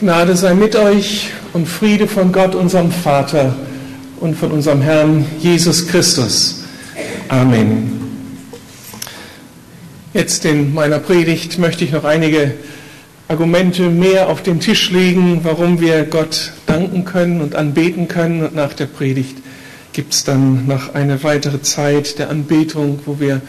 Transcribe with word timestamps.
Gnade 0.00 0.36
sei 0.36 0.54
mit 0.54 0.76
euch 0.76 1.30
und 1.52 1.66
Friede 1.66 2.06
von 2.06 2.30
Gott, 2.30 2.54
unserem 2.54 2.92
Vater 2.92 3.56
und 4.20 4.36
von 4.36 4.52
unserem 4.52 4.80
Herrn 4.80 5.26
Jesus 5.40 5.88
Christus. 5.88 6.62
Amen. 7.28 8.00
Jetzt 10.14 10.44
in 10.44 10.72
meiner 10.72 11.00
Predigt 11.00 11.58
möchte 11.58 11.84
ich 11.84 11.92
noch 11.92 12.04
einige 12.04 12.54
Argumente 13.26 13.90
mehr 13.90 14.28
auf 14.28 14.42
den 14.42 14.60
Tisch 14.60 14.90
legen, 14.90 15.40
warum 15.42 15.80
wir 15.80 16.04
Gott 16.04 16.52
danken 16.66 17.04
können 17.04 17.40
und 17.40 17.56
anbeten 17.56 18.08
können. 18.08 18.42
Und 18.42 18.54
nach 18.54 18.74
der 18.74 18.86
Predigt 18.86 19.38
gibt 19.98 20.14
es 20.14 20.22
dann 20.22 20.68
noch 20.68 20.94
eine 20.94 21.24
weitere 21.24 21.60
Zeit 21.60 22.20
der 22.20 22.30
Anbetung, 22.30 23.00
wo 23.04 23.18
wir 23.18 23.42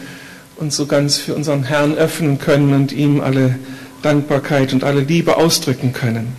uns 0.56 0.74
so 0.74 0.86
ganz 0.86 1.16
für 1.16 1.36
unseren 1.36 1.62
Herrn 1.62 1.94
öffnen 1.94 2.40
können 2.40 2.74
und 2.74 2.90
ihm 2.90 3.20
alle 3.20 3.56
Dankbarkeit 4.02 4.72
und 4.72 4.82
alle 4.82 5.02
Liebe 5.02 5.36
ausdrücken 5.36 5.92
können. 5.92 6.32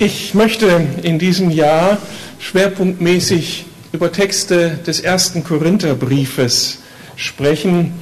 Ich 0.00 0.34
möchte 0.34 0.88
in 1.04 1.20
diesem 1.20 1.50
Jahr 1.50 1.98
schwerpunktmäßig 2.40 3.66
über 3.92 4.10
Texte 4.10 4.80
des 4.84 4.98
ersten 4.98 5.44
Korintherbriefes 5.44 6.78
sprechen 7.14 7.92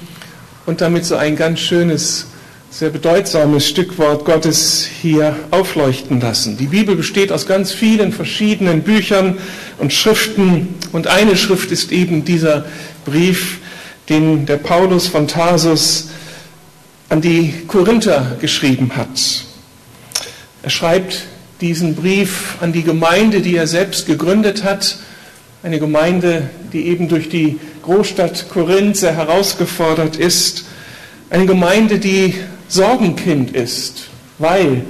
und 0.64 0.80
damit 0.80 1.04
so 1.04 1.16
ein 1.16 1.36
ganz 1.36 1.60
schönes, 1.60 2.28
sehr 2.76 2.90
bedeutsames 2.90 3.66
Stückwort 3.66 4.26
Gottes 4.26 4.86
hier 5.00 5.34
aufleuchten 5.50 6.20
lassen. 6.20 6.58
Die 6.58 6.66
Bibel 6.66 6.94
besteht 6.94 7.32
aus 7.32 7.46
ganz 7.46 7.72
vielen 7.72 8.12
verschiedenen 8.12 8.82
Büchern 8.82 9.38
und 9.78 9.94
Schriften 9.94 10.74
und 10.92 11.06
eine 11.06 11.38
Schrift 11.38 11.72
ist 11.72 11.90
eben 11.90 12.26
dieser 12.26 12.66
Brief, 13.06 13.60
den 14.10 14.44
der 14.44 14.58
Paulus 14.58 15.08
von 15.08 15.26
Tarsus 15.26 16.10
an 17.08 17.22
die 17.22 17.54
Korinther 17.66 18.36
geschrieben 18.42 18.92
hat. 18.94 19.44
Er 20.62 20.68
schreibt 20.68 21.22
diesen 21.62 21.94
Brief 21.94 22.56
an 22.60 22.74
die 22.74 22.82
Gemeinde, 22.82 23.40
die 23.40 23.56
er 23.56 23.66
selbst 23.66 24.04
gegründet 24.06 24.64
hat, 24.64 24.98
eine 25.62 25.78
Gemeinde, 25.78 26.50
die 26.74 26.88
eben 26.88 27.08
durch 27.08 27.30
die 27.30 27.58
Großstadt 27.84 28.50
Korinth 28.50 28.98
sehr 28.98 29.16
herausgefordert 29.16 30.16
ist, 30.16 30.66
eine 31.30 31.46
Gemeinde, 31.46 31.98
die 31.98 32.34
Sorgenkind 32.68 33.52
ist, 33.52 34.08
weil 34.38 34.82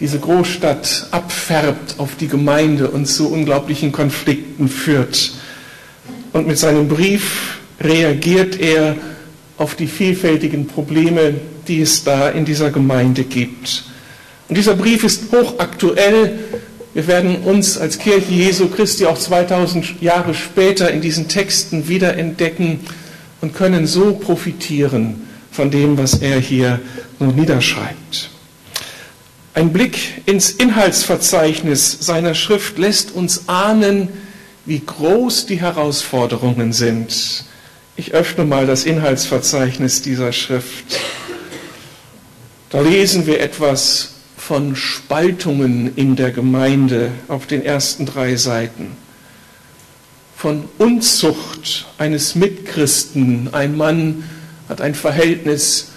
diese 0.00 0.18
Großstadt 0.18 1.08
abfärbt 1.10 1.96
auf 1.98 2.16
die 2.16 2.28
Gemeinde 2.28 2.90
und 2.90 3.06
zu 3.06 3.30
unglaublichen 3.30 3.92
Konflikten 3.92 4.68
führt. 4.68 5.32
Und 6.32 6.46
mit 6.46 6.58
seinem 6.58 6.88
Brief 6.88 7.58
reagiert 7.80 8.60
er 8.60 8.96
auf 9.56 9.74
die 9.74 9.88
vielfältigen 9.88 10.66
Probleme, 10.66 11.34
die 11.66 11.80
es 11.80 12.04
da 12.04 12.28
in 12.30 12.44
dieser 12.44 12.70
Gemeinde 12.70 13.24
gibt. 13.24 13.84
Und 14.48 14.56
dieser 14.56 14.74
Brief 14.74 15.04
ist 15.04 15.32
hochaktuell. 15.32 16.38
Wir 16.94 17.06
werden 17.06 17.36
uns 17.44 17.76
als 17.76 17.98
Kirche 17.98 18.32
Jesu 18.32 18.68
Christi 18.68 19.04
auch 19.04 19.18
2000 19.18 20.00
Jahre 20.00 20.32
später 20.32 20.90
in 20.90 21.00
diesen 21.00 21.28
Texten 21.28 21.88
wiederentdecken 21.88 22.80
und 23.40 23.54
können 23.54 23.86
so 23.86 24.14
profitieren 24.14 25.22
von 25.50 25.70
dem, 25.70 25.98
was 25.98 26.14
er 26.14 26.38
hier 26.38 26.80
niederschreibt. 27.26 28.30
Ein 29.54 29.72
Blick 29.72 30.22
ins 30.26 30.50
Inhaltsverzeichnis 30.50 31.98
seiner 32.00 32.34
Schrift 32.34 32.78
lässt 32.78 33.12
uns 33.12 33.48
ahnen, 33.48 34.08
wie 34.66 34.80
groß 34.80 35.46
die 35.46 35.60
Herausforderungen 35.60 36.72
sind, 36.72 37.44
ich 37.98 38.14
öffne 38.14 38.44
mal 38.44 38.64
das 38.64 38.84
Inhaltsverzeichnis 38.84 40.02
dieser 40.02 40.32
Schrift. 40.32 41.00
Da 42.70 42.80
lesen 42.80 43.26
wir 43.26 43.40
etwas 43.40 44.12
von 44.36 44.76
Spaltungen 44.76 45.96
in 45.96 46.14
der 46.14 46.30
Gemeinde 46.30 47.10
auf 47.26 47.48
den 47.48 47.64
ersten 47.64 48.06
drei 48.06 48.36
Seiten. 48.36 48.96
Von 50.36 50.68
Unzucht 50.78 51.88
eines 51.98 52.36
Mitchristen. 52.36 53.52
Ein 53.52 53.76
Mann 53.76 54.22
hat 54.68 54.80
ein 54.80 54.94
Verhältnis 54.94 55.88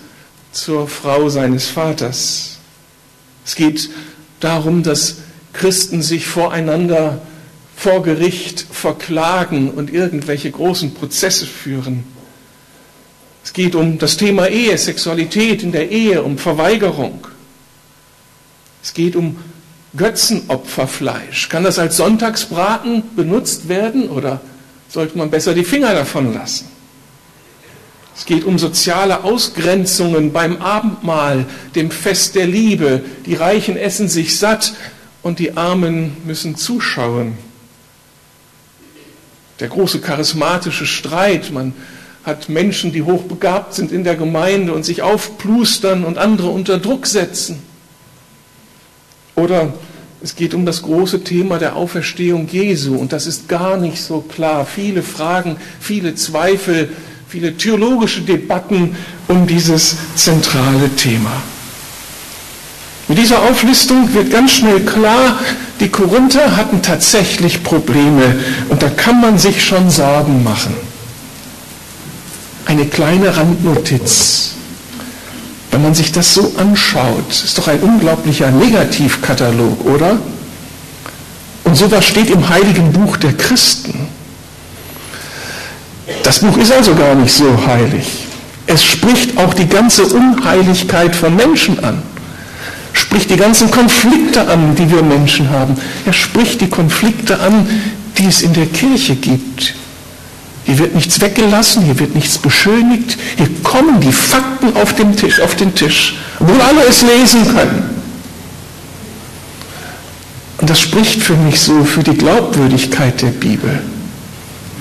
zur 0.51 0.87
Frau 0.87 1.29
seines 1.29 1.67
Vaters. 1.67 2.57
Es 3.45 3.55
geht 3.55 3.89
darum, 4.39 4.83
dass 4.83 5.17
Christen 5.53 6.01
sich 6.01 6.27
voreinander 6.27 7.21
vor 7.75 8.03
Gericht 8.03 8.65
verklagen 8.71 9.71
und 9.71 9.91
irgendwelche 9.91 10.51
großen 10.51 10.93
Prozesse 10.93 11.45
führen. 11.45 12.03
Es 13.43 13.53
geht 13.53 13.75
um 13.75 13.97
das 13.97 14.17
Thema 14.17 14.47
Ehe, 14.47 14.77
Sexualität 14.77 15.63
in 15.63 15.71
der 15.71 15.89
Ehe, 15.89 16.21
um 16.21 16.37
Verweigerung. 16.37 17.25
Es 18.83 18.93
geht 18.93 19.15
um 19.15 19.37
Götzenopferfleisch. 19.97 21.49
Kann 21.49 21.63
das 21.63 21.79
als 21.79 21.97
Sonntagsbraten 21.97 23.15
benutzt 23.15 23.67
werden 23.67 24.09
oder 24.09 24.41
sollte 24.89 25.17
man 25.17 25.29
besser 25.29 25.53
die 25.53 25.63
Finger 25.63 25.93
davon 25.93 26.33
lassen? 26.33 26.67
Es 28.15 28.25
geht 28.25 28.43
um 28.43 28.59
soziale 28.59 29.23
Ausgrenzungen 29.23 30.31
beim 30.33 30.57
Abendmahl, 30.57 31.45
dem 31.75 31.91
Fest 31.91 32.35
der 32.35 32.45
Liebe. 32.45 33.01
Die 33.25 33.35
Reichen 33.35 33.77
essen 33.77 34.09
sich 34.09 34.37
satt 34.37 34.73
und 35.21 35.39
die 35.39 35.57
Armen 35.57 36.17
müssen 36.25 36.55
zuschauen 36.55 37.37
der 39.61 39.69
große 39.69 39.99
charismatische 39.99 40.85
Streit. 40.85 41.51
Man 41.51 41.73
hat 42.23 42.49
Menschen, 42.49 42.91
die 42.91 43.03
hochbegabt 43.03 43.73
sind 43.73 43.91
in 43.91 44.03
der 44.03 44.15
Gemeinde 44.15 44.73
und 44.73 44.83
sich 44.83 45.01
aufplustern 45.01 46.03
und 46.03 46.17
andere 46.17 46.49
unter 46.49 46.79
Druck 46.79 47.07
setzen. 47.07 47.61
Oder 49.35 49.73
es 50.21 50.35
geht 50.35 50.53
um 50.53 50.65
das 50.65 50.81
große 50.81 51.23
Thema 51.23 51.57
der 51.57 51.75
Auferstehung 51.75 52.47
Jesu 52.47 52.95
und 52.95 53.13
das 53.13 53.27
ist 53.27 53.47
gar 53.47 53.77
nicht 53.77 54.01
so 54.01 54.21
klar. 54.21 54.65
Viele 54.65 55.03
Fragen, 55.03 55.57
viele 55.79 56.15
Zweifel, 56.15 56.89
viele 57.31 57.55
theologische 57.55 58.19
Debatten 58.19 58.93
um 59.29 59.47
dieses 59.47 59.95
zentrale 60.15 60.93
Thema. 60.97 61.31
Mit 63.07 63.19
dieser 63.19 63.41
Auflistung 63.43 64.13
wird 64.13 64.31
ganz 64.31 64.51
schnell 64.51 64.81
klar, 64.81 65.39
die 65.79 65.87
Korinther 65.87 66.57
hatten 66.57 66.81
tatsächlich 66.81 67.63
Probleme 67.63 68.35
und 68.67 68.83
da 68.83 68.89
kann 68.89 69.21
man 69.21 69.37
sich 69.37 69.63
schon 69.63 69.89
Sorgen 69.89 70.43
machen. 70.43 70.75
Eine 72.65 72.85
kleine 72.87 73.37
Randnotiz. 73.37 74.55
Wenn 75.71 75.83
man 75.83 75.95
sich 75.95 76.11
das 76.11 76.33
so 76.33 76.53
anschaut, 76.57 77.29
ist 77.29 77.57
doch 77.57 77.69
ein 77.69 77.79
unglaublicher 77.79 78.51
Negativkatalog, 78.51 79.85
oder? 79.85 80.19
Und 81.63 81.77
sowas 81.77 82.03
steht 82.03 82.29
im 82.29 82.49
heiligen 82.49 82.91
Buch 82.91 83.15
der 83.15 83.31
Christen. 83.37 84.00
Das 86.23 86.39
Buch 86.39 86.57
ist 86.57 86.71
also 86.71 86.95
gar 86.95 87.15
nicht 87.15 87.33
so 87.33 87.45
heilig. 87.65 88.27
Es 88.67 88.83
spricht 88.83 89.37
auch 89.37 89.53
die 89.53 89.67
ganze 89.67 90.05
Unheiligkeit 90.05 91.15
von 91.15 91.35
Menschen 91.35 91.83
an 91.83 92.03
spricht 92.93 93.29
die 93.29 93.37
ganzen 93.37 93.69
Konflikte 93.69 94.47
an, 94.47 94.73
die 94.75 94.89
wir 94.89 95.01
Menschen 95.01 95.49
haben. 95.49 95.75
Er 96.05 96.13
spricht 96.13 96.61
die 96.61 96.69
Konflikte 96.69 97.39
an, 97.41 97.67
die 98.17 98.25
es 98.25 98.41
in 98.41 98.53
der 98.53 98.67
Kirche 98.67 99.15
gibt. 99.15 99.75
Hier 100.63 100.77
wird 100.77 100.95
nichts 100.95 101.19
weggelassen, 101.19 101.83
hier 101.83 101.99
wird 101.99 102.15
nichts 102.15 102.37
beschönigt, 102.37 103.17
hier 103.35 103.49
kommen 103.63 103.99
die 103.99 104.13
Fakten 104.13 104.77
auf 104.77 104.95
den 104.95 105.15
Tisch, 105.15 105.41
auf 105.41 105.55
den 105.55 105.75
Tisch, 105.75 106.15
obwohl 106.39 106.61
alle 106.61 106.85
es 106.87 107.01
lesen 107.01 107.43
können. 107.45 107.89
Und 110.59 110.69
das 110.69 110.79
spricht 110.79 111.21
für 111.21 111.35
mich 111.35 111.59
so 111.59 111.83
für 111.83 112.03
die 112.03 112.15
Glaubwürdigkeit 112.15 113.21
der 113.21 113.27
Bibel. 113.27 113.81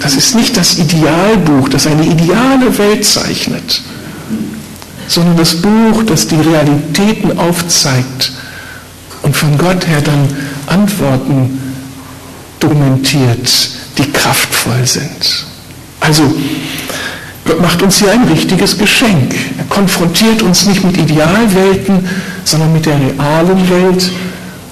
Das 0.01 0.15
ist 0.17 0.35
nicht 0.35 0.57
das 0.57 0.79
Idealbuch, 0.79 1.69
das 1.69 1.87
eine 1.87 2.05
ideale 2.05 2.77
Welt 2.79 3.05
zeichnet 3.05 3.83
sondern 5.11 5.37
das 5.37 5.61
Buch, 5.61 6.05
das 6.07 6.29
die 6.29 6.37
Realitäten 6.37 7.37
aufzeigt 7.37 8.33
und 9.23 9.37
von 9.37 9.59
Gott 9.59 9.87
her 9.87 10.01
dann 10.01 10.29
Antworten 10.67 11.61
dokumentiert, 12.61 13.71
die 13.99 14.11
kraftvoll 14.13 14.87
sind. 14.87 15.47
Also, 15.99 16.33
Gott 17.45 17.61
macht 17.61 17.83
uns 17.83 17.99
hier 17.99 18.13
ein 18.13 18.23
richtiges 18.29 18.79
Geschenk. 18.79 19.35
Er 19.59 19.65
konfrontiert 19.65 20.43
uns 20.43 20.67
nicht 20.67 20.85
mit 20.85 20.97
Idealwelten, 20.97 22.09
sondern 22.45 22.73
mit 22.73 22.87
der 22.87 23.01
realen 23.01 23.69
Welt. 23.69 24.13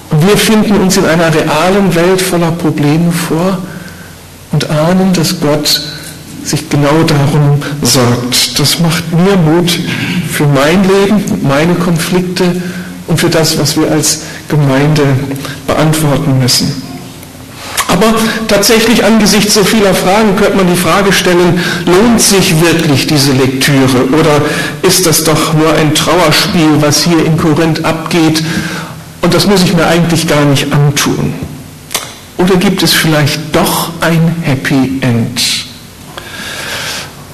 Und 0.09 0.25
wir 0.25 0.37
finden 0.37 0.75
uns 0.75 0.95
in 0.95 1.05
einer 1.05 1.33
realen 1.33 1.93
Welt 1.93 2.21
voller 2.21 2.51
Probleme 2.51 3.11
vor 3.11 3.57
und 4.51 4.69
ahnen, 4.69 5.13
dass 5.13 5.39
Gott 5.39 5.81
sich 6.43 6.69
genau 6.69 7.03
darum 7.05 7.61
sorgt. 7.81 8.59
Das 8.59 8.79
macht 8.79 9.03
mir 9.13 9.37
Mut 9.37 9.79
für 10.31 10.47
mein 10.47 10.83
Leben, 10.83 11.23
meine 11.47 11.75
Konflikte 11.75 12.43
und 13.07 13.19
für 13.19 13.29
das, 13.29 13.57
was 13.59 13.77
wir 13.77 13.91
als 13.91 14.21
Gemeinde 14.47 15.03
beantworten 15.67 16.39
müssen. 16.39 16.89
Aber 17.87 18.13
tatsächlich 18.47 19.03
angesichts 19.03 19.55
so 19.55 19.63
vieler 19.63 19.93
Fragen 19.93 20.35
könnte 20.35 20.57
man 20.57 20.67
die 20.67 20.79
Frage 20.79 21.11
stellen, 21.11 21.59
lohnt 21.85 22.21
sich 22.21 22.53
wirklich 22.61 23.07
diese 23.07 23.31
Lektüre 23.31 24.05
oder 24.11 24.41
ist 24.83 25.05
das 25.05 25.23
doch 25.23 25.53
nur 25.53 25.73
ein 25.73 25.93
Trauerspiel, 25.95 26.69
was 26.81 27.03
hier 27.03 27.25
in 27.25 27.37
Korinth 27.37 27.83
abgeht 27.83 28.43
und 29.21 29.33
das 29.33 29.47
muss 29.47 29.63
ich 29.63 29.73
mir 29.73 29.87
eigentlich 29.87 30.27
gar 30.27 30.45
nicht 30.45 30.71
antun? 30.71 31.33
Oder 32.39 32.55
gibt 32.55 32.81
es 32.81 32.93
vielleicht 32.93 33.53
doch 33.53 33.91
ein 33.99 34.33
Happy 34.43 34.97
End? 35.01 35.41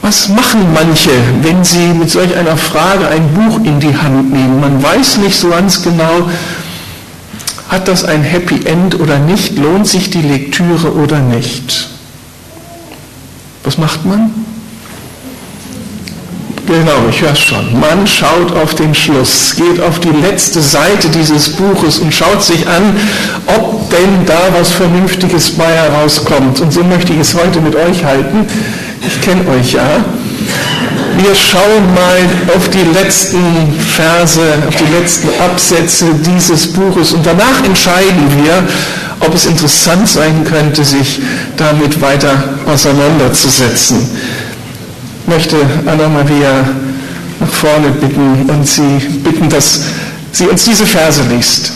Was 0.01 0.29
machen 0.29 0.73
manche, 0.73 1.11
wenn 1.43 1.63
sie 1.63 1.93
mit 1.93 2.09
solch 2.09 2.35
einer 2.35 2.57
Frage 2.57 3.07
ein 3.07 3.31
Buch 3.33 3.59
in 3.63 3.79
die 3.79 3.95
Hand 3.95 4.33
nehmen? 4.33 4.59
Man 4.59 4.81
weiß 4.81 5.17
nicht 5.17 5.35
so 5.39 5.49
ganz 5.49 5.83
genau, 5.83 6.27
hat 7.69 7.87
das 7.87 8.03
ein 8.03 8.23
Happy 8.23 8.65
End 8.65 8.99
oder 8.99 9.19
nicht? 9.19 9.55
Lohnt 9.57 9.87
sich 9.87 10.09
die 10.09 10.23
Lektüre 10.23 10.91
oder 10.95 11.19
nicht? 11.19 11.87
Was 13.63 13.77
macht 13.77 14.05
man? 14.05 14.31
Genau, 16.67 17.07
ich 17.09 17.21
höre 17.21 17.33
es 17.33 17.39
schon. 17.39 17.79
Man 17.79 18.07
schaut 18.07 18.51
auf 18.55 18.73
den 18.73 18.95
Schluss, 18.95 19.55
geht 19.55 19.79
auf 19.79 19.99
die 19.99 20.09
letzte 20.09 20.61
Seite 20.61 21.09
dieses 21.09 21.49
Buches 21.49 21.99
und 21.99 22.11
schaut 22.11 22.43
sich 22.43 22.67
an, 22.67 22.95
ob 23.55 23.89
denn 23.91 24.25
da 24.25 24.39
was 24.57 24.71
Vernünftiges 24.71 25.51
bei 25.51 25.71
herauskommt. 25.71 26.59
Und 26.61 26.73
so 26.73 26.83
möchte 26.83 27.13
ich 27.13 27.19
es 27.19 27.35
heute 27.35 27.61
mit 27.61 27.75
euch 27.75 28.03
halten. 28.03 28.47
Ich 29.05 29.21
kenne 29.21 29.47
euch 29.49 29.73
ja. 29.73 30.03
Wir 31.17 31.35
schauen 31.35 31.93
mal 31.93 32.55
auf 32.55 32.67
die 32.69 32.83
letzten 32.97 33.39
Verse, 33.95 34.41
auf 34.67 34.75
die 34.75 34.91
letzten 34.99 35.29
Absätze 35.39 36.07
dieses 36.25 36.73
Buches 36.73 37.13
und 37.13 37.25
danach 37.25 37.63
entscheiden 37.63 38.27
wir, 38.43 38.63
ob 39.19 39.33
es 39.33 39.45
interessant 39.45 40.07
sein 40.09 40.43
könnte, 40.43 40.83
sich 40.83 41.21
damit 41.57 42.01
weiter 42.01 42.31
auseinanderzusetzen. 42.65 44.09
Ich 45.27 45.33
möchte 45.33 45.57
Anna 45.87 46.07
Maria 46.07 46.69
nach 47.39 47.49
vorne 47.49 47.89
bitten 47.89 48.47
und 48.47 48.67
sie 48.67 48.99
bitten, 49.23 49.49
dass 49.49 49.81
sie 50.31 50.45
uns 50.47 50.65
diese 50.65 50.85
Verse 50.85 51.23
liest. 51.23 51.71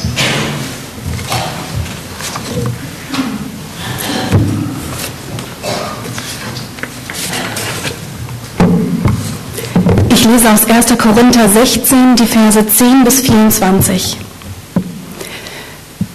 lese 10.32 10.52
aus 10.52 10.66
1. 10.66 10.98
Korinther 10.98 11.50
16, 11.50 12.16
die 12.16 12.26
Verse 12.26 12.66
10 12.66 13.04
bis 13.04 13.22
24. 13.22 14.18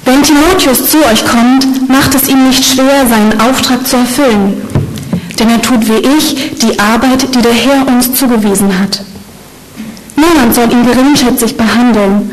Wenn 0.05 0.23
Timotheus 0.23 0.91
zu 0.91 0.99
euch 0.99 1.25
kommt, 1.27 1.89
macht 1.89 2.15
es 2.15 2.29
ihm 2.29 2.47
nicht 2.47 2.65
schwer, 2.65 3.07
seinen 3.09 3.41
Auftrag 3.41 3.87
zu 3.87 3.97
erfüllen, 3.97 4.64
denn 5.39 5.51
er 5.51 5.63
tut 5.63 5.89
wie 5.89 6.07
ich 6.17 6.59
die 6.59 6.79
Arbeit, 6.79 7.35
die 7.35 7.43
der 7.43 7.53
Herr 7.53 7.87
uns 7.89 8.15
zugewiesen 8.15 8.79
hat. 8.79 9.03
Niemand 10.17 10.55
soll 10.55 10.71
ihn 10.73 10.85
geringschätzig 10.87 11.57
behandeln, 11.57 12.31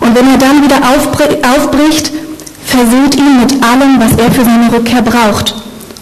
und 0.00 0.14
wenn 0.16 0.28
er 0.28 0.38
dann 0.38 0.62
wieder 0.62 0.76
aufbricht, 0.76 2.12
verseht 2.64 3.16
ihn 3.16 3.40
mit 3.40 3.52
allem, 3.62 4.00
was 4.00 4.12
er 4.16 4.30
für 4.30 4.44
seine 4.44 4.72
Rückkehr 4.72 5.02
braucht, 5.02 5.54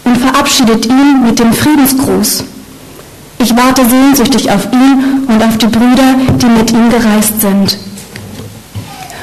und 0.05 0.17
verabschiedet 0.17 0.87
ihn 0.87 1.25
mit 1.25 1.39
dem 1.39 1.53
Friedensgruß. 1.53 2.45
Ich 3.41 3.57
warte 3.57 3.83
sehnsüchtig 3.89 4.51
auf 4.51 4.69
ihn 4.73 5.25
und 5.29 5.43
auf 5.43 5.59
die 5.59 5.67
Brüder, 5.67 6.15
die 6.41 6.47
mit 6.47 6.71
ihm 6.73 6.89
gereist 6.91 7.41
sind. 7.41 7.79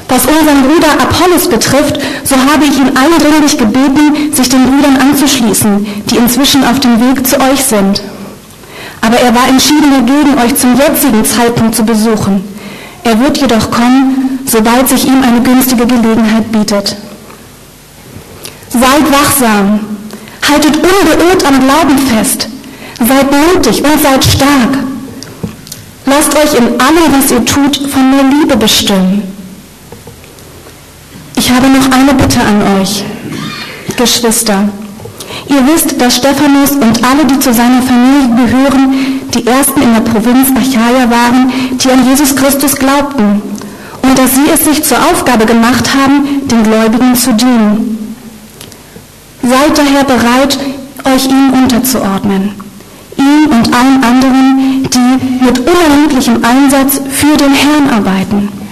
Was 0.07 0.25
unseren 0.25 0.63
Bruder 0.63 0.93
Apollos 1.01 1.49
betrifft, 1.49 1.99
so 2.25 2.35
habe 2.35 2.65
ich 2.65 2.77
ihn 2.77 2.91
eindringlich 2.97 3.57
gebeten, 3.57 4.33
sich 4.33 4.49
den 4.49 4.65
Brüdern 4.65 4.97
anzuschließen, 4.97 5.85
die 6.09 6.17
inzwischen 6.17 6.63
auf 6.65 6.79
dem 6.79 6.99
Weg 6.99 7.25
zu 7.25 7.39
euch 7.39 7.63
sind. 7.63 8.01
Aber 9.01 9.17
er 9.17 9.33
war 9.33 9.47
entschieden 9.47 9.91
dagegen, 9.91 10.37
euch 10.39 10.55
zum 10.55 10.75
jetzigen 10.75 11.23
Zeitpunkt 11.23 11.75
zu 11.75 11.85
besuchen. 11.85 12.43
Er 13.03 13.19
wird 13.19 13.37
jedoch 13.37 13.69
kommen, 13.69 14.39
sobald 14.47 14.89
sich 14.89 15.05
ihm 15.05 15.21
eine 15.21 15.41
günstige 15.41 15.85
Gelegenheit 15.85 16.51
bietet. 16.51 16.95
Seid 18.69 19.11
wachsam, 19.11 19.79
haltet 20.51 20.75
unbeirrt 20.77 21.45
am 21.45 21.59
Glauben 21.59 21.97
fest, 21.99 22.49
Seid 22.99 23.29
mutig 23.29 23.83
und 23.83 24.01
seid 24.01 24.23
stark. 24.23 24.77
Lasst 26.05 26.33
euch 26.35 26.57
in 26.57 26.79
allem, 26.79 27.13
was 27.17 27.31
ihr 27.31 27.43
tut, 27.43 27.75
von 27.91 28.11
der 28.11 28.23
Liebe 28.23 28.55
bestimmen. 28.55 29.34
Habe 31.55 31.69
noch 31.69 31.89
eine 31.89 32.13
Bitte 32.13 32.41
an 32.41 32.81
euch, 32.81 33.05
Geschwister. 33.95 34.67
Ihr 35.47 35.65
wisst, 35.67 36.01
dass 36.01 36.17
Stephanus 36.17 36.71
und 36.71 37.01
alle, 37.01 37.23
die 37.25 37.39
zu 37.39 37.53
seiner 37.53 37.81
Familie 37.81 38.35
gehören, 38.35 39.21
die 39.33 39.47
ersten 39.47 39.81
in 39.81 39.93
der 39.93 40.01
Provinz 40.01 40.49
Achaia 40.49 41.09
waren, 41.09 41.53
die 41.71 41.89
an 41.89 42.05
Jesus 42.09 42.35
Christus 42.35 42.75
glaubten 42.75 43.41
und 44.01 44.17
dass 44.17 44.35
sie 44.35 44.49
es 44.53 44.65
sich 44.65 44.83
zur 44.83 44.97
Aufgabe 44.97 45.45
gemacht 45.45 45.89
haben, 45.95 46.45
den 46.45 46.63
Gläubigen 46.63 47.15
zu 47.15 47.31
dienen. 47.33 48.15
Seid 49.41 49.77
daher 49.77 50.03
bereit, 50.03 50.59
euch 51.05 51.25
ihm 51.27 51.53
unterzuordnen 51.53 52.65
ihm 53.17 53.45
und 53.45 53.73
allen 53.73 54.03
anderen, 54.03 54.83
die 54.83 55.45
mit 55.45 55.59
unermüdlichem 55.59 56.43
Einsatz 56.43 56.99
für 57.09 57.37
den 57.37 57.53
Herrn 57.53 57.89
arbeiten. 57.89 58.64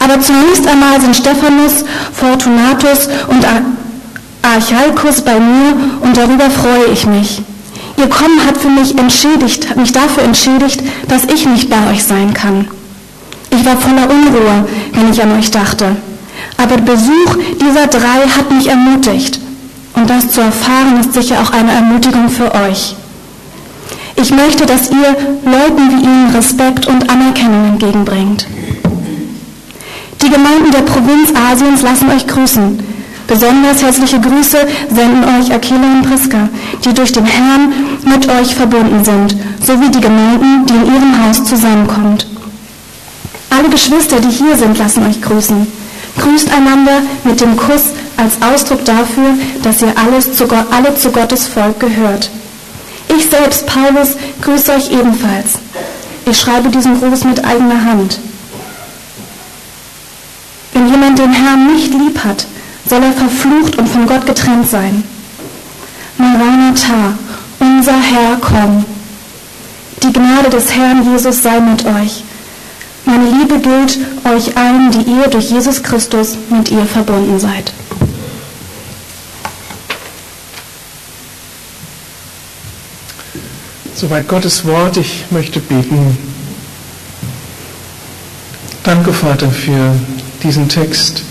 Aber 0.00 0.20
zunächst 0.20 0.66
einmal 0.66 1.00
sind 1.00 1.14
Stephanus, 1.14 1.84
Fortunatus 2.12 3.08
und 3.28 3.46
Archaicus 4.42 5.20
bei 5.20 5.38
mir 5.38 5.76
und 6.00 6.16
darüber 6.16 6.50
freue 6.50 6.92
ich 6.92 7.06
mich. 7.06 7.42
Ihr 7.96 8.08
Kommen 8.08 8.44
hat 8.46 8.56
für 8.56 8.70
mich 8.70 8.96
entschädigt, 8.98 9.68
hat 9.68 9.76
mich 9.76 9.92
dafür 9.92 10.22
entschädigt, 10.22 10.82
dass 11.08 11.24
ich 11.24 11.46
nicht 11.46 11.68
bei 11.68 11.92
euch 11.92 12.02
sein 12.02 12.32
kann. 12.32 12.66
Ich 13.50 13.64
war 13.64 13.76
voller 13.76 14.08
Unruhe, 14.08 14.66
wenn 14.92 15.12
ich 15.12 15.22
an 15.22 15.38
euch 15.38 15.50
dachte. 15.50 15.96
Aber 16.56 16.76
der 16.76 16.92
Besuch 16.92 17.36
dieser 17.60 17.86
drei 17.86 18.26
hat 18.36 18.50
mich 18.50 18.68
ermutigt 18.68 19.38
und 19.94 20.08
das 20.08 20.30
zu 20.30 20.40
erfahren 20.40 20.98
ist 21.00 21.12
sicher 21.12 21.40
auch 21.42 21.52
eine 21.52 21.72
Ermutigung 21.72 22.30
für 22.30 22.54
euch. 22.54 22.96
Ich 24.16 24.30
möchte, 24.30 24.66
dass 24.66 24.90
ihr 24.90 25.16
Leuten 25.44 25.90
wie 25.90 26.04
ihnen 26.04 26.30
Respekt 26.34 26.86
und 26.86 27.10
Anerkennung 27.10 27.66
entgegenbringt. 27.72 28.46
Die 30.22 30.28
Gemeinden 30.28 30.70
der 30.70 30.82
Provinz 30.82 31.32
Asiens 31.34 31.82
lassen 31.82 32.10
euch 32.10 32.26
grüßen. 32.26 32.78
Besonders 33.26 33.82
herzliche 33.82 34.20
Grüße 34.20 34.58
senden 34.92 35.24
euch 35.24 35.52
Aquila 35.52 35.92
und 35.94 36.02
Priska, 36.02 36.48
die 36.84 36.92
durch 36.92 37.12
den 37.12 37.24
Herrn 37.24 37.72
mit 38.04 38.28
euch 38.28 38.54
verbunden 38.54 39.04
sind, 39.04 39.36
sowie 39.64 39.88
die 39.88 40.00
Gemeinden, 40.00 40.66
die 40.66 40.74
in 40.74 40.86
ihrem 40.86 41.24
Haus 41.24 41.44
zusammenkommt. 41.44 42.26
Alle 43.50 43.68
Geschwister, 43.68 44.20
die 44.20 44.30
hier 44.30 44.56
sind, 44.56 44.78
lassen 44.78 45.06
euch 45.06 45.22
grüßen. 45.22 45.66
Grüßt 46.18 46.52
einander 46.52 47.02
mit 47.24 47.40
dem 47.40 47.56
Kuss 47.56 47.84
als 48.16 48.42
Ausdruck 48.42 48.84
dafür, 48.84 49.34
dass 49.62 49.80
ihr 49.80 49.94
alles 49.96 50.34
zu 50.34 50.44
alle 50.70 50.94
zu 50.96 51.10
Gottes 51.10 51.46
Volk 51.46 51.80
gehört. 51.80 52.30
Ich 53.16 53.28
selbst, 53.28 53.66
Paulus, 53.66 54.16
grüße 54.42 54.72
euch 54.72 54.90
ebenfalls. 54.90 55.58
Ich 56.26 56.38
schreibe 56.38 56.68
diesen 56.68 57.00
Gruß 57.00 57.24
mit 57.24 57.44
eigener 57.44 57.84
Hand. 57.84 58.18
Wenn 60.72 60.88
jemand 60.88 61.18
den 61.18 61.28
Herrn 61.40 61.72
nicht 61.72 61.92
lieb 61.92 62.22
hat, 62.24 62.46
soll 62.88 63.02
er 63.02 63.12
verflucht 63.12 63.76
und 63.76 63.88
von 63.88 64.06
Gott 64.06 64.26
getrennt 64.26 64.68
sein. 64.68 65.02
Maranatha, 66.18 67.14
unser 67.58 67.98
Herr, 68.00 68.36
komm. 68.40 68.84
Die 70.02 70.12
Gnade 70.12 70.50
des 70.50 70.74
Herrn 70.74 71.12
Jesus 71.12 71.42
sei 71.42 71.60
mit 71.60 71.84
euch. 71.86 72.24
Meine 73.04 73.30
Liebe 73.30 73.58
gilt 73.58 73.98
euch 74.24 74.56
allen, 74.56 74.90
die 74.90 75.10
ihr 75.10 75.28
durch 75.28 75.50
Jesus 75.50 75.82
Christus 75.82 76.36
mit 76.50 76.70
ihr 76.70 76.84
verbunden 76.84 77.38
seid. 77.38 77.72
Soweit 83.94 84.28
Gottes 84.28 84.64
Wort. 84.64 84.96
Ich 84.96 85.24
möchte 85.30 85.60
beten. 85.60 86.16
Danke, 88.82 89.12
Vater, 89.12 89.50
für 89.50 89.94
diesen 90.42 90.68
Text, 90.68 91.22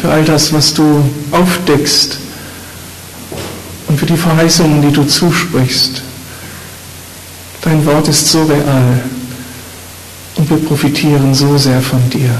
für 0.00 0.10
all 0.10 0.24
das, 0.24 0.52
was 0.52 0.72
du 0.72 1.04
aufdeckst 1.30 2.18
und 3.88 3.98
für 3.98 4.06
die 4.06 4.16
Verheißungen, 4.16 4.82
die 4.82 4.92
du 4.92 5.04
zusprichst. 5.04 6.02
Dein 7.62 7.84
Wort 7.84 8.08
ist 8.08 8.28
so 8.28 8.44
real 8.44 9.02
und 10.36 10.48
wir 10.48 10.56
profitieren 10.58 11.34
so 11.34 11.58
sehr 11.58 11.82
von 11.82 12.08
dir. 12.08 12.30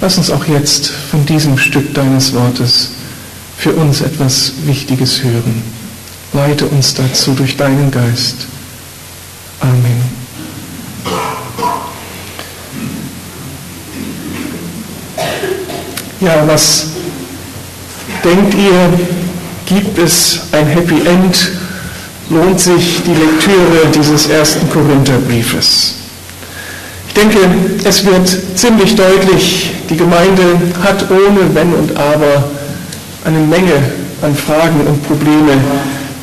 Lass 0.00 0.18
uns 0.18 0.30
auch 0.30 0.46
jetzt 0.46 0.88
von 0.88 1.26
diesem 1.26 1.58
Stück 1.58 1.92
deines 1.94 2.32
Wortes 2.34 2.90
für 3.56 3.72
uns 3.72 4.00
etwas 4.00 4.52
Wichtiges 4.66 5.22
hören. 5.22 5.62
Leite 6.32 6.66
uns 6.66 6.94
dazu 6.94 7.32
durch 7.32 7.56
deinen 7.56 7.90
Geist. 7.90 8.46
Amen. 9.60 10.24
Ja, 16.24 16.42
was 16.46 16.86
denkt 18.24 18.54
ihr, 18.54 18.98
gibt 19.66 19.98
es 19.98 20.40
ein 20.52 20.66
Happy 20.66 21.06
End? 21.06 21.52
Lohnt 22.30 22.58
sich 22.58 23.02
die 23.04 23.10
Lektüre 23.10 23.90
dieses 23.94 24.28
ersten 24.28 24.70
Korintherbriefes? 24.70 25.96
Ich 27.08 27.14
denke, 27.14 27.38
es 27.84 28.06
wird 28.06 28.26
ziemlich 28.54 28.96
deutlich, 28.96 29.72
die 29.90 29.96
Gemeinde 29.98 30.42
hat 30.82 31.10
ohne 31.10 31.54
Wenn 31.54 31.74
und 31.74 31.94
Aber 31.94 32.44
eine 33.26 33.38
Menge 33.38 33.74
an 34.22 34.34
Fragen 34.34 34.80
und 34.86 35.06
Probleme 35.06 35.58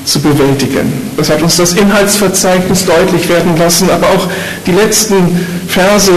zu 0.03 0.19
bewältigen. 0.19 1.11
Das 1.15 1.29
hat 1.29 1.43
uns 1.43 1.57
das 1.57 1.73
Inhaltsverzeichnis 1.73 2.85
deutlich 2.85 3.29
werden 3.29 3.55
lassen, 3.55 3.87
aber 3.91 4.07
auch 4.07 4.27
die 4.65 4.71
letzten 4.71 5.45
Verse 5.67 6.11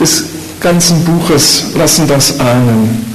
des 0.00 0.24
ganzen 0.60 1.04
Buches 1.04 1.66
lassen 1.74 2.06
das 2.06 2.38
ahnen. 2.38 3.06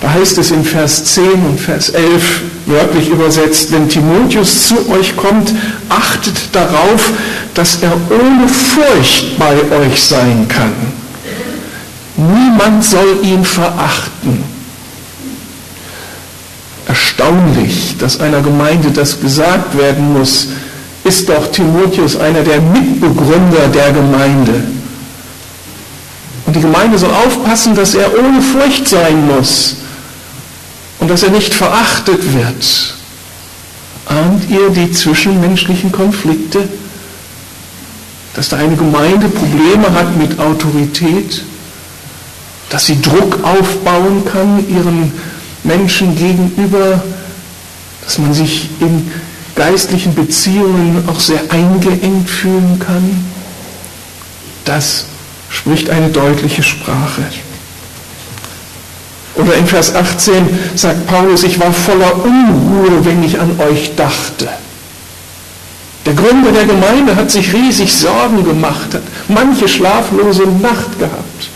Da 0.00 0.12
heißt 0.12 0.36
es 0.38 0.50
in 0.50 0.64
Vers 0.64 1.04
10 1.14 1.24
und 1.46 1.60
Vers 1.60 1.90
11 1.90 2.42
wörtlich 2.66 3.08
übersetzt, 3.08 3.72
wenn 3.72 3.88
Timotheus 3.88 4.68
zu 4.68 4.90
euch 4.90 5.16
kommt, 5.16 5.52
achtet 5.88 6.34
darauf, 6.52 7.12
dass 7.54 7.78
er 7.82 7.92
ohne 8.10 8.48
Furcht 8.48 9.38
bei 9.38 9.54
euch 9.76 10.02
sein 10.02 10.46
kann. 10.48 10.72
Niemand 12.16 12.84
soll 12.84 13.18
ihn 13.22 13.44
verachten. 13.44 14.44
Erstaunlich, 16.86 17.96
dass 17.98 18.20
einer 18.20 18.40
Gemeinde 18.40 18.90
das 18.90 19.20
gesagt 19.20 19.76
werden 19.78 20.12
muss, 20.12 20.48
ist 21.04 21.28
doch 21.28 21.50
Timotheus 21.50 22.16
einer 22.16 22.42
der 22.42 22.60
Mitbegründer 22.60 23.68
der 23.72 23.92
Gemeinde. 23.92 24.64
Und 26.54 26.62
die 26.62 26.66
Gemeinde 26.68 26.96
soll 26.96 27.10
aufpassen, 27.10 27.74
dass 27.74 27.96
er 27.96 28.16
ohne 28.16 28.40
Furcht 28.40 28.86
sein 28.86 29.26
muss 29.26 29.74
und 31.00 31.10
dass 31.10 31.24
er 31.24 31.30
nicht 31.30 31.52
verachtet 31.52 32.32
wird. 32.32 32.94
Ahnt 34.06 34.48
ihr 34.48 34.70
die 34.70 34.92
zwischenmenschlichen 34.92 35.90
Konflikte? 35.90 36.68
Dass 38.34 38.50
da 38.50 38.58
eine 38.58 38.76
Gemeinde 38.76 39.28
Probleme 39.28 39.92
hat 39.94 40.16
mit 40.16 40.38
Autorität? 40.38 41.42
Dass 42.70 42.86
sie 42.86 43.00
Druck 43.00 43.42
aufbauen 43.42 44.24
kann 44.24 44.64
ihren 44.68 45.12
Menschen 45.64 46.14
gegenüber? 46.14 47.02
Dass 48.04 48.18
man 48.18 48.32
sich 48.32 48.70
in 48.78 49.10
geistlichen 49.56 50.14
Beziehungen 50.14 51.02
auch 51.08 51.18
sehr 51.18 51.50
eingeengt 51.50 52.30
fühlen 52.30 52.78
kann? 52.78 53.26
Das 54.64 55.06
spricht 55.54 55.88
eine 55.88 56.08
deutliche 56.08 56.62
Sprache. 56.62 57.22
Oder 59.36 59.54
in 59.54 59.66
Vers 59.66 59.94
18 59.94 60.46
sagt 60.74 61.06
Paulus, 61.06 61.42
ich 61.42 61.58
war 61.58 61.72
voller 61.72 62.24
Unruhe, 62.24 63.04
wenn 63.04 63.22
ich 63.24 63.38
an 63.38 63.58
euch 63.58 63.94
dachte. 63.96 64.48
Der 66.06 66.14
Gründer 66.14 66.52
der 66.52 66.66
Gemeinde 66.66 67.16
hat 67.16 67.30
sich 67.30 67.52
riesig 67.52 67.92
Sorgen 67.92 68.44
gemacht, 68.44 68.94
hat 68.94 69.02
manche 69.28 69.66
schlaflose 69.68 70.42
Nacht 70.42 70.98
gehabt. 70.98 71.48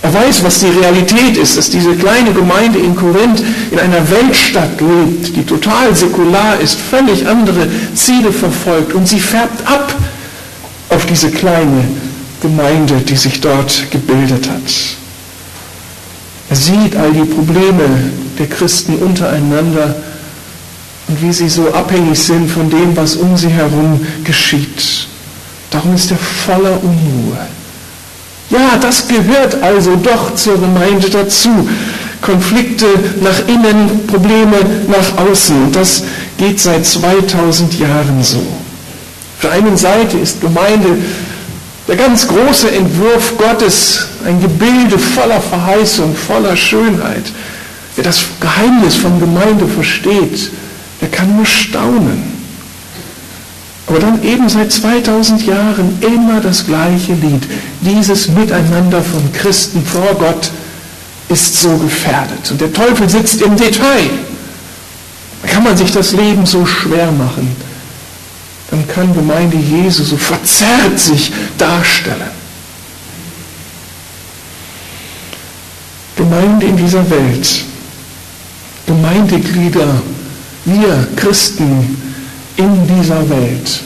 Er 0.00 0.12
weiß, 0.12 0.42
was 0.42 0.58
die 0.58 0.70
Realität 0.70 1.36
ist, 1.36 1.56
dass 1.56 1.70
diese 1.70 1.94
kleine 1.94 2.32
Gemeinde 2.32 2.80
in 2.80 2.96
Korinth 2.96 3.44
in 3.70 3.78
einer 3.78 4.10
Weltstadt 4.10 4.80
lebt, 4.80 5.36
die 5.36 5.44
total 5.44 5.94
säkular 5.94 6.58
ist, 6.60 6.76
völlig 6.80 7.26
andere 7.28 7.68
Ziele 7.94 8.32
verfolgt 8.32 8.94
und 8.94 9.06
sie 9.06 9.20
färbt 9.20 9.64
ab 9.64 9.94
auf 10.88 11.06
diese 11.06 11.30
kleine 11.30 11.84
Gemeinde, 12.42 12.96
die 12.96 13.16
sich 13.16 13.40
dort 13.40 13.90
gebildet 13.90 14.50
hat. 14.50 14.72
Er 16.50 16.56
sieht 16.56 16.96
all 16.96 17.12
die 17.12 17.24
Probleme 17.24 17.84
der 18.38 18.48
Christen 18.48 18.96
untereinander 18.96 19.94
und 21.08 21.22
wie 21.22 21.32
sie 21.32 21.48
so 21.48 21.72
abhängig 21.72 22.18
sind 22.18 22.50
von 22.50 22.68
dem, 22.68 22.96
was 22.96 23.16
um 23.16 23.36
sie 23.36 23.48
herum 23.48 24.04
geschieht. 24.24 25.06
Darum 25.70 25.94
ist 25.94 26.10
er 26.10 26.18
voller 26.18 26.82
Unruhe. 26.82 27.38
Ja, 28.50 28.76
das 28.80 29.08
gehört 29.08 29.62
also 29.62 29.96
doch 29.96 30.34
zur 30.34 30.60
Gemeinde 30.60 31.08
dazu. 31.08 31.68
Konflikte 32.20 32.86
nach 33.20 33.48
innen, 33.48 34.06
Probleme 34.06 34.56
nach 34.88 35.24
außen. 35.24 35.72
Das 35.72 36.04
geht 36.36 36.60
seit 36.60 36.84
2000 36.84 37.78
Jahren 37.78 38.22
so. 38.22 38.38
Auf 38.38 39.42
der 39.42 39.52
einen 39.52 39.76
Seite 39.76 40.18
ist 40.18 40.40
Gemeinde 40.40 40.98
der 41.88 41.96
ganz 41.96 42.28
große 42.28 42.70
Entwurf 42.70 43.36
Gottes, 43.36 44.06
ein 44.24 44.40
Gebilde 44.40 44.98
voller 44.98 45.40
Verheißung, 45.40 46.14
voller 46.14 46.56
Schönheit. 46.56 47.24
Wer 47.96 48.04
das 48.04 48.24
Geheimnis 48.40 48.96
von 48.96 49.18
Gemeinde 49.18 49.66
versteht, 49.66 50.50
der 51.00 51.08
kann 51.08 51.36
nur 51.36 51.46
staunen. 51.46 52.32
Aber 53.88 53.98
dann 53.98 54.22
eben 54.22 54.48
seit 54.48 54.72
2000 54.72 55.44
Jahren 55.44 55.98
immer 56.00 56.40
das 56.40 56.64
gleiche 56.64 57.12
Lied. 57.14 57.42
Dieses 57.80 58.28
Miteinander 58.28 59.02
von 59.02 59.32
Christen 59.32 59.84
vor 59.84 60.14
Gott 60.18 60.50
ist 61.28 61.60
so 61.60 61.76
gefährdet. 61.76 62.50
Und 62.50 62.60
der 62.60 62.72
Teufel 62.72 63.08
sitzt 63.08 63.42
im 63.42 63.56
Detail. 63.56 64.10
Da 65.42 65.48
kann 65.48 65.64
man 65.64 65.76
sich 65.76 65.90
das 65.90 66.12
Leben 66.12 66.46
so 66.46 66.64
schwer 66.64 67.10
machen 67.10 67.54
dann 68.72 68.88
kann 68.88 69.12
Gemeinde 69.12 69.58
Jesu 69.58 70.02
so 70.02 70.16
verzerrt 70.16 70.98
sich 70.98 71.30
darstellen. 71.58 72.30
Gemeinde 76.16 76.66
in 76.66 76.76
dieser 76.78 77.08
Welt, 77.10 77.64
Gemeindeglieder, 78.86 80.00
wir 80.64 81.06
Christen 81.16 81.98
in 82.56 82.96
dieser 82.96 83.28
Welt. 83.28 83.82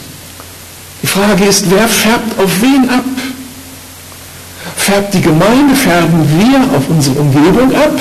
Die 1.02 1.08
Frage 1.08 1.46
ist, 1.46 1.68
wer 1.68 1.88
färbt 1.88 2.38
auf 2.38 2.62
wen 2.62 2.88
ab? 2.88 3.04
Färbt 4.76 5.14
die 5.14 5.20
Gemeinde, 5.20 5.74
färben 5.74 6.28
wir 6.38 6.78
auf 6.78 6.88
unsere 6.88 7.18
Umgebung 7.18 7.74
ab? 7.74 7.98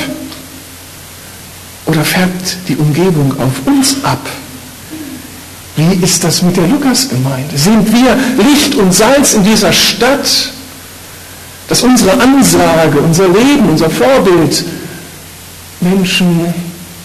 Oder 1.88 2.06
färbt 2.06 2.58
die 2.68 2.76
Umgebung 2.76 3.32
auf 3.40 3.66
uns 3.66 4.04
ab? 4.04 4.30
Wie 5.76 6.04
ist 6.04 6.24
das 6.24 6.42
mit 6.42 6.56
der 6.56 6.68
Lukasgemeinde? 6.68 7.58
Sind 7.58 7.92
wir 7.92 8.18
Licht 8.46 8.76
und 8.76 8.94
Salz 8.94 9.34
in 9.34 9.44
dieser 9.44 9.74
Stadt, 9.74 10.54
dass 11.68 11.82
unsere 11.84 12.14
Ansage, 12.14 13.00
unser 13.00 13.28
Leben, 13.28 13.70
unser 13.70 13.90
Vorbild 13.90 14.64
Menschen 15.82 16.54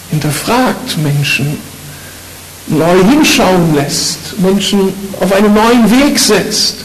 hinterfragt, 0.09 0.97
Menschen 0.97 1.57
neu 2.67 3.03
hinschauen 3.03 3.75
lässt, 3.75 4.39
Menschen 4.39 4.93
auf 5.19 5.33
einen 5.33 5.53
neuen 5.53 5.91
Weg 5.91 6.17
setzt? 6.17 6.75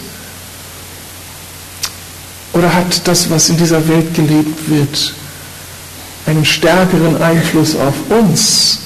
Oder 2.52 2.72
hat 2.74 3.06
das, 3.06 3.30
was 3.30 3.48
in 3.48 3.58
dieser 3.58 3.86
Welt 3.86 4.12
gelebt 4.14 4.68
wird, 4.68 5.14
einen 6.26 6.44
stärkeren 6.44 7.22
Einfluss 7.22 7.76
auf 7.76 7.94
uns 8.08 8.85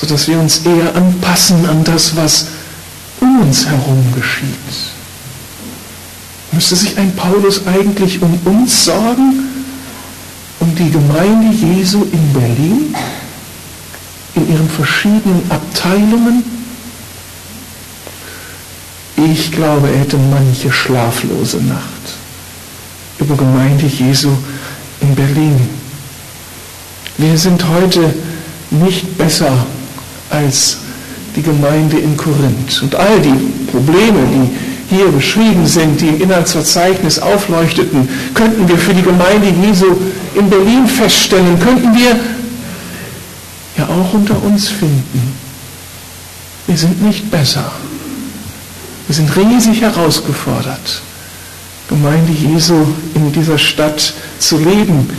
sodass 0.00 0.28
wir 0.28 0.38
uns 0.38 0.64
eher 0.64 0.94
anpassen 0.96 1.66
an 1.68 1.84
das, 1.84 2.16
was 2.16 2.46
um 3.20 3.42
uns 3.42 3.66
herum 3.66 4.02
geschieht. 4.14 4.46
Müsste 6.52 6.74
sich 6.74 6.96
ein 6.96 7.14
Paulus 7.14 7.66
eigentlich 7.66 8.22
um 8.22 8.38
uns 8.46 8.86
sorgen, 8.86 9.44
um 10.58 10.74
die 10.74 10.90
Gemeinde 10.90 11.54
Jesu 11.54 12.06
in 12.12 12.32
Berlin, 12.32 12.94
in 14.36 14.50
ihren 14.50 14.70
verschiedenen 14.70 15.42
Abteilungen? 15.50 16.44
Ich 19.16 19.52
glaube, 19.52 19.90
er 19.90 19.98
hätte 19.98 20.16
manche 20.16 20.72
schlaflose 20.72 21.58
Nacht 21.58 21.82
über 23.18 23.36
Gemeinde 23.36 23.84
Jesu 23.84 24.30
in 25.02 25.14
Berlin. 25.14 25.60
Wir 27.18 27.36
sind 27.36 27.68
heute 27.68 28.14
nicht 28.70 29.18
besser 29.18 29.52
als 30.30 30.78
die 31.36 31.42
Gemeinde 31.42 31.98
in 31.98 32.16
Korinth. 32.16 32.82
Und 32.82 32.94
all 32.94 33.20
die 33.20 33.70
Probleme, 33.70 34.18
die 34.26 34.96
hier 34.96 35.06
beschrieben 35.06 35.66
sind, 35.66 36.00
die 36.00 36.08
im 36.08 36.20
Inhaltsverzeichnis 36.22 37.18
aufleuchteten, 37.18 38.08
könnten 38.34 38.68
wir 38.68 38.76
für 38.76 38.94
die 38.94 39.02
Gemeinde 39.02 39.48
Jesu 39.64 39.86
in 40.34 40.50
Berlin 40.50 40.86
feststellen, 40.86 41.58
könnten 41.60 41.94
wir 41.94 42.18
ja 43.76 43.84
auch 43.84 44.12
unter 44.12 44.42
uns 44.42 44.68
finden. 44.68 45.34
Wir 46.66 46.76
sind 46.76 47.02
nicht 47.02 47.30
besser. 47.30 47.70
Wir 49.06 49.14
sind 49.14 49.34
riesig 49.36 49.80
herausgefordert, 49.80 51.02
Gemeinde 51.88 52.32
Jesu 52.32 52.86
in 53.14 53.32
dieser 53.32 53.58
Stadt 53.58 54.14
zu 54.38 54.58
leben 54.58 55.10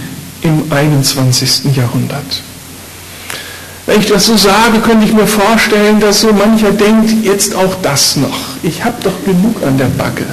im 0.43 0.71
21. 0.71 1.75
Jahrhundert. 1.75 2.41
Wenn 3.91 3.99
ich 3.99 4.07
das 4.07 4.27
so 4.27 4.37
sage, 4.37 4.79
könnte 4.81 5.05
ich 5.05 5.11
mir 5.11 5.27
vorstellen, 5.27 5.99
dass 5.99 6.21
so 6.21 6.31
mancher 6.31 6.71
denkt, 6.71 7.25
jetzt 7.25 7.53
auch 7.53 7.75
das 7.81 8.15
noch. 8.15 8.39
Ich 8.63 8.85
habe 8.85 8.95
doch 9.03 9.25
genug 9.25 9.61
an 9.67 9.77
der 9.77 9.87
Backe. 10.01 10.23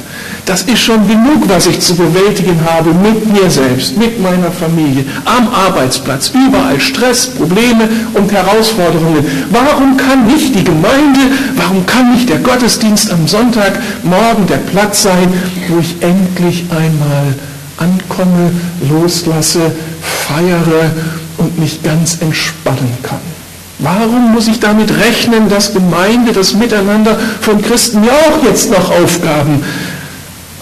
das 0.46 0.62
ist 0.62 0.78
schon 0.78 1.08
genug, 1.08 1.48
was 1.48 1.66
ich 1.66 1.80
zu 1.80 1.96
bewältigen 1.96 2.56
habe 2.64 2.94
mit 2.94 3.26
mir 3.32 3.50
selbst, 3.50 3.96
mit 3.96 4.22
meiner 4.22 4.52
Familie, 4.52 5.04
am 5.24 5.48
Arbeitsplatz, 5.52 6.30
überall 6.30 6.78
Stress, 6.78 7.26
Probleme 7.26 7.88
und 8.14 8.30
Herausforderungen. 8.30 9.26
Warum 9.50 9.96
kann 9.96 10.28
nicht 10.28 10.54
die 10.54 10.62
Gemeinde, 10.62 11.18
warum 11.56 11.84
kann 11.84 12.12
nicht 12.12 12.28
der 12.28 12.38
Gottesdienst 12.38 13.10
am 13.10 13.26
Sonntagmorgen 13.26 14.46
der 14.46 14.58
Platz 14.70 15.02
sein, 15.02 15.32
wo 15.66 15.80
ich 15.80 15.96
endlich 16.00 16.64
einmal 16.70 17.34
ankomme, 17.78 18.52
loslasse, 18.88 19.72
feiere 20.00 20.92
und 21.38 21.58
mich 21.58 21.82
ganz 21.82 22.18
entspannen 22.20 22.96
kann? 23.02 23.27
Warum 23.78 24.32
muss 24.32 24.48
ich 24.48 24.58
damit 24.58 24.90
rechnen, 24.98 25.48
dass 25.48 25.72
Gemeinde, 25.72 26.32
das 26.32 26.54
Miteinander 26.54 27.16
von 27.40 27.62
Christen 27.62 28.02
ja 28.02 28.12
auch 28.12 28.42
jetzt 28.42 28.70
noch 28.70 28.90
Aufgaben 28.90 29.62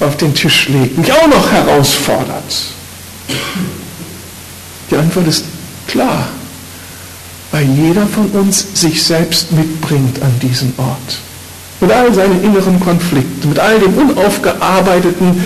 auf 0.00 0.16
den 0.18 0.34
Tisch 0.34 0.68
legt, 0.68 0.98
mich 0.98 1.10
auch 1.10 1.26
noch 1.26 1.50
herausfordert? 1.50 2.54
Die 4.90 4.96
Antwort 4.96 5.28
ist 5.28 5.44
klar, 5.88 6.28
weil 7.52 7.64
jeder 7.64 8.06
von 8.06 8.26
uns 8.32 8.66
sich 8.74 9.02
selbst 9.02 9.50
mitbringt 9.50 10.20
an 10.22 10.38
diesen 10.42 10.74
Ort. 10.76 11.18
Mit 11.80 11.92
all 11.92 12.12
seinen 12.12 12.42
inneren 12.44 12.78
Konflikten, 12.80 13.48
mit 13.48 13.58
all 13.58 13.78
dem 13.78 13.94
Unaufgearbeiteten, 13.94 15.42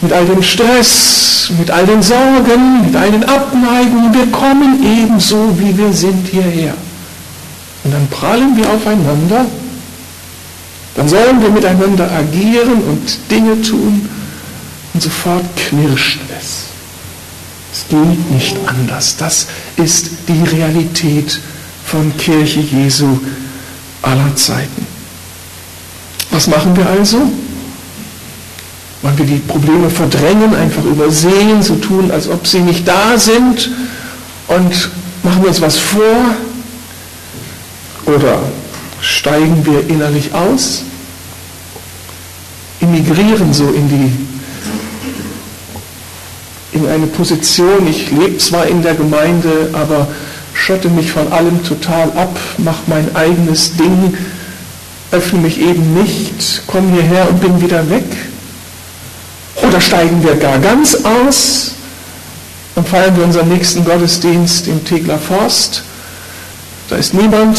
mit 0.00 0.12
all 0.12 0.26
dem 0.26 0.42
Stress, 0.42 1.50
mit 1.58 1.70
all 1.70 1.86
den 1.86 2.02
Sorgen, 2.02 2.84
mit 2.84 2.94
all 2.94 3.10
den 3.10 3.24
Abneigungen. 3.24 4.14
Wir 4.14 4.26
kommen 4.30 4.80
ebenso, 4.82 5.58
wie 5.58 5.76
wir 5.76 5.92
sind, 5.92 6.28
hierher. 6.28 6.74
Und 7.84 7.92
dann 7.92 8.08
prallen 8.08 8.56
wir 8.56 8.68
aufeinander, 8.68 9.46
dann 10.96 11.08
sollen 11.08 11.40
wir 11.40 11.50
miteinander 11.50 12.10
agieren 12.10 12.82
und 12.82 13.30
Dinge 13.30 13.60
tun 13.62 14.08
und 14.92 15.02
sofort 15.02 15.44
knirscht 15.56 16.20
es. 16.38 16.64
Es 17.72 17.88
geht 17.88 18.30
nicht 18.30 18.56
anders. 18.66 19.16
Das 19.16 19.46
ist 19.76 20.10
die 20.28 20.42
Realität 20.56 21.40
von 21.86 22.16
Kirche 22.16 22.60
Jesu 22.60 23.18
aller 24.02 24.34
Zeiten. 24.36 24.86
Was 26.30 26.46
machen 26.46 26.76
wir 26.76 26.88
also? 26.88 27.18
Wollen 29.02 29.18
wir 29.18 29.26
die 29.26 29.38
Probleme 29.38 29.88
verdrängen, 29.88 30.54
einfach 30.54 30.84
übersehen, 30.84 31.62
so 31.62 31.76
tun, 31.76 32.10
als 32.10 32.28
ob 32.28 32.46
sie 32.46 32.60
nicht 32.60 32.86
da 32.86 33.16
sind 33.16 33.70
und 34.48 34.90
machen 35.22 35.42
wir 35.42 35.48
uns 35.48 35.60
was 35.60 35.78
vor? 35.78 36.34
Oder 38.14 38.40
steigen 39.00 39.64
wir 39.64 39.88
innerlich 39.88 40.34
aus, 40.34 40.82
emigrieren 42.80 43.52
so 43.52 43.68
in 43.68 43.88
die 43.88 44.12
in 46.72 46.86
eine 46.86 47.06
Position, 47.06 47.86
ich 47.88 48.10
lebe 48.10 48.38
zwar 48.38 48.66
in 48.66 48.82
der 48.82 48.94
Gemeinde, 48.94 49.70
aber 49.72 50.06
schotte 50.54 50.88
mich 50.88 51.10
von 51.10 51.32
allem 51.32 51.64
total 51.64 52.12
ab, 52.12 52.38
mache 52.58 52.82
mein 52.86 53.14
eigenes 53.16 53.76
Ding, 53.76 54.16
öffne 55.10 55.40
mich 55.40 55.60
eben 55.60 55.94
nicht, 55.94 56.62
komme 56.66 56.92
hierher 56.92 57.28
und 57.28 57.40
bin 57.40 57.60
wieder 57.60 57.90
weg. 57.90 58.04
Oder 59.66 59.80
steigen 59.80 60.22
wir 60.22 60.36
gar 60.36 60.58
ganz 60.58 60.96
aus 61.04 61.72
und 62.76 62.88
feiern 62.88 63.16
wir 63.16 63.24
unseren 63.24 63.48
nächsten 63.48 63.84
Gottesdienst 63.84 64.68
im 64.68 64.84
Tegler 64.84 65.18
Forst. 65.18 65.82
Da 66.88 66.96
ist 66.96 67.14
niemand, 67.14 67.58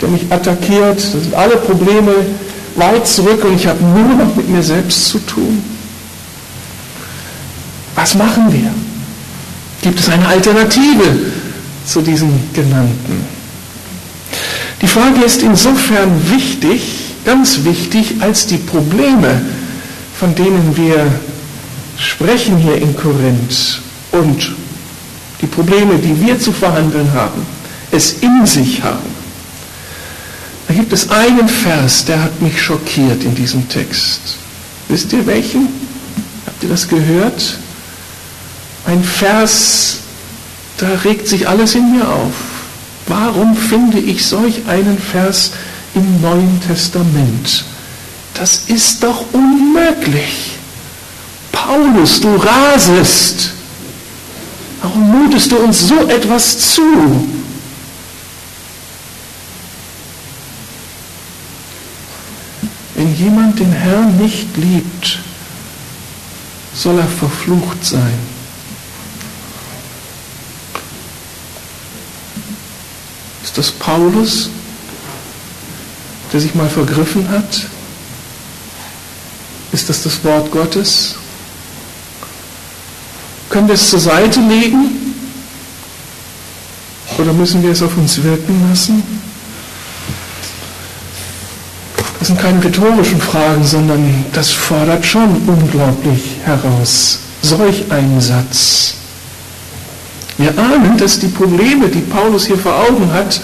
der 0.00 0.08
mich 0.08 0.30
attackiert. 0.30 0.98
Das 0.98 1.12
sind 1.12 1.34
alle 1.34 1.56
Probleme 1.56 2.12
weit 2.76 3.06
zurück 3.06 3.44
und 3.44 3.54
ich 3.54 3.66
habe 3.66 3.82
nur 3.82 4.14
noch 4.14 4.34
mit 4.36 4.48
mir 4.48 4.62
selbst 4.62 5.08
zu 5.08 5.18
tun. 5.20 5.62
Was 7.94 8.14
machen 8.14 8.52
wir? 8.52 8.70
Gibt 9.82 9.98
es 10.00 10.08
eine 10.08 10.26
Alternative 10.26 11.32
zu 11.84 12.00
diesen 12.00 12.32
genannten? 12.52 13.24
Die 14.80 14.86
Frage 14.86 15.24
ist 15.24 15.42
insofern 15.42 16.30
wichtig, 16.30 16.82
ganz 17.24 17.64
wichtig, 17.64 18.14
als 18.20 18.46
die 18.46 18.58
Probleme, 18.58 19.42
von 20.18 20.34
denen 20.34 20.76
wir 20.76 21.06
sprechen 21.96 22.56
hier 22.58 22.76
in 22.76 22.96
Korinth 22.96 23.82
und 24.12 24.52
die 25.40 25.46
Probleme, 25.46 25.96
die 25.96 26.20
wir 26.20 26.38
zu 26.38 26.52
verhandeln 26.52 27.12
haben, 27.12 27.44
es 27.90 28.14
in 28.20 28.46
sich 28.46 28.82
haben. 28.82 29.17
Da 30.68 30.74
gibt 30.74 30.92
es 30.92 31.10
einen 31.10 31.48
Vers, 31.48 32.04
der 32.04 32.22
hat 32.22 32.42
mich 32.42 32.62
schockiert 32.62 33.24
in 33.24 33.34
diesem 33.34 33.66
Text. 33.70 34.20
Wisst 34.88 35.12
ihr 35.14 35.26
welchen? 35.26 35.68
Habt 36.46 36.62
ihr 36.62 36.68
das 36.68 36.86
gehört? 36.86 37.58
Ein 38.86 39.02
Vers, 39.02 39.96
da 40.76 40.86
regt 41.04 41.26
sich 41.26 41.48
alles 41.48 41.74
in 41.74 41.96
mir 41.96 42.06
auf. 42.06 42.34
Warum 43.06 43.56
finde 43.56 43.98
ich 43.98 44.26
solch 44.26 44.66
einen 44.68 44.98
Vers 44.98 45.52
im 45.94 46.20
Neuen 46.20 46.60
Testament? 46.66 47.64
Das 48.34 48.64
ist 48.66 49.02
doch 49.02 49.24
unmöglich. 49.32 50.58
Paulus, 51.50 52.20
du 52.20 52.36
rasest. 52.36 53.52
Warum 54.82 55.22
mutest 55.22 55.50
du 55.50 55.56
uns 55.56 55.88
so 55.88 56.06
etwas 56.08 56.74
zu? 56.74 57.26
Wenn 63.08 63.16
jemand 63.16 63.58
den 63.58 63.72
Herrn 63.72 64.18
nicht 64.18 64.54
liebt, 64.58 65.20
soll 66.74 66.98
er 66.98 67.06
verflucht 67.06 67.82
sein. 67.82 68.18
Ist 73.42 73.56
das 73.56 73.70
Paulus, 73.70 74.50
der 76.30 76.40
sich 76.40 76.54
mal 76.54 76.68
vergriffen 76.68 77.26
hat? 77.30 77.66
Ist 79.72 79.88
das 79.88 80.02
das 80.02 80.22
Wort 80.22 80.50
Gottes? 80.50 81.14
Können 83.48 83.68
wir 83.68 83.74
es 83.74 83.88
zur 83.88 84.00
Seite 84.00 84.40
legen? 84.40 85.14
Oder 87.16 87.32
müssen 87.32 87.62
wir 87.62 87.70
es 87.70 87.80
auf 87.80 87.96
uns 87.96 88.22
wirken 88.22 88.68
lassen? 88.68 89.02
Das 92.17 92.17
sind 92.28 92.40
keine 92.40 92.62
rhetorischen 92.62 93.20
Fragen, 93.20 93.64
sondern 93.64 94.24
das 94.34 94.50
fordert 94.50 95.04
schon 95.04 95.30
unglaublich 95.46 96.36
heraus. 96.44 97.20
Solch 97.40 97.84
ein 97.88 98.20
Satz. 98.20 98.94
Wir 100.36 100.50
ahnen, 100.58 100.98
dass 100.98 101.18
die 101.18 101.28
Probleme, 101.28 101.88
die 101.88 102.02
Paulus 102.02 102.46
hier 102.46 102.58
vor 102.58 102.74
Augen 102.76 103.10
hat, 103.14 103.40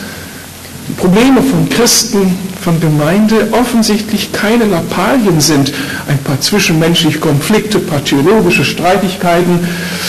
die 0.87 0.93
Probleme 0.93 1.41
von 1.43 1.67
Christen, 1.71 2.37
von 2.61 2.79
Gemeinde 2.79 3.49
offensichtlich 3.53 4.33
keine 4.33 4.67
Lappalien 4.67 5.41
sind. 5.41 5.73
Ein 6.07 6.19
paar 6.19 6.41
zwischenmenschliche 6.43 7.21
Konflikte, 7.21 7.79
paar 7.79 8.05
theologische 8.05 8.67
Streitigkeiten. 8.67 9.61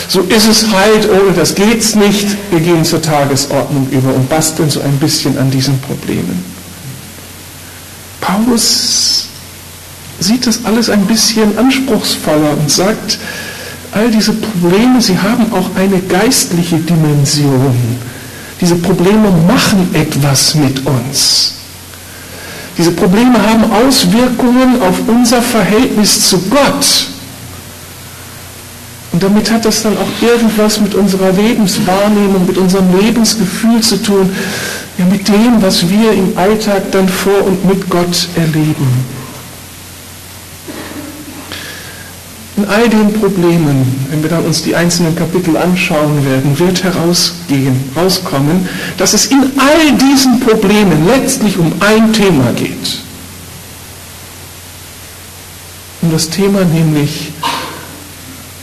So 0.09 0.19
ist 0.19 0.49
es 0.49 0.69
halt, 0.69 1.09
ohne 1.09 1.33
das 1.33 1.55
geht's 1.55 1.95
nicht. 1.95 2.27
Wir 2.51 2.59
gehen 2.59 2.83
zur 2.83 3.01
Tagesordnung 3.01 3.87
über 3.91 4.13
und 4.13 4.27
basteln 4.27 4.69
so 4.69 4.81
ein 4.81 4.97
bisschen 4.97 5.37
an 5.37 5.49
diesen 5.49 5.79
Problemen. 5.79 6.54
Paulus 8.25 9.27
sieht 10.19 10.47
das 10.47 10.65
alles 10.65 10.89
ein 10.89 11.05
bisschen 11.05 11.57
anspruchsvoller 11.57 12.57
und 12.57 12.71
sagt, 12.71 13.19
all 13.91 14.09
diese 14.09 14.33
Probleme, 14.33 14.99
sie 14.99 15.17
haben 15.17 15.53
auch 15.53 15.75
eine 15.75 15.99
geistliche 15.99 16.77
Dimension. 16.77 17.75
Diese 18.59 18.75
Probleme 18.75 19.29
machen 19.47 19.93
etwas 19.93 20.55
mit 20.55 20.85
uns. 20.85 21.53
Diese 22.77 22.91
Probleme 22.91 23.37
haben 23.41 23.71
Auswirkungen 23.71 24.81
auf 24.81 24.95
unser 25.07 25.41
Verhältnis 25.41 26.29
zu 26.29 26.39
Gott. 26.49 27.07
Und 29.11 29.21
damit 29.23 29.49
hat 29.51 29.63
das 29.63 29.83
dann 29.83 29.97
auch 29.97 30.21
irgendwas 30.21 30.79
mit 30.81 30.95
unserer 30.95 31.31
Lebenswahrnehmung, 31.31 32.47
mit 32.47 32.57
unserem 32.57 32.97
Lebensgefühl 32.99 33.81
zu 33.81 34.01
tun 34.01 34.29
ja, 34.97 35.05
mit 35.05 35.27
dem, 35.27 35.61
was 35.61 35.89
wir 35.89 36.13
im 36.13 36.37
Alltag 36.37 36.91
dann 36.91 37.09
vor 37.09 37.43
und 37.43 37.65
mit 37.65 37.89
Gott 37.89 38.27
erleben. 38.35 39.15
In 42.57 42.65
all 42.65 42.87
den 42.87 43.11
Problemen, 43.11 44.07
wenn 44.09 44.23
wir 44.23 44.29
dann 44.29 44.45
uns 44.45 44.63
die 44.63 44.75
einzelnen 44.75 45.13
Kapitel 45.13 45.57
anschauen 45.57 46.25
werden, 46.25 46.57
wird 46.57 46.83
herausgehen, 46.83 47.75
rauskommen, 47.95 48.69
dass 48.97 49.13
es 49.13 49.25
in 49.25 49.51
all 49.57 49.91
diesen 49.97 50.39
Problemen 50.39 51.05
letztlich 51.05 51.57
um 51.57 51.73
ein 51.81 52.13
Thema 52.13 52.53
geht. 52.53 53.01
Um 56.01 56.11
das 56.11 56.29
Thema 56.29 56.63
nämlich, 56.63 57.33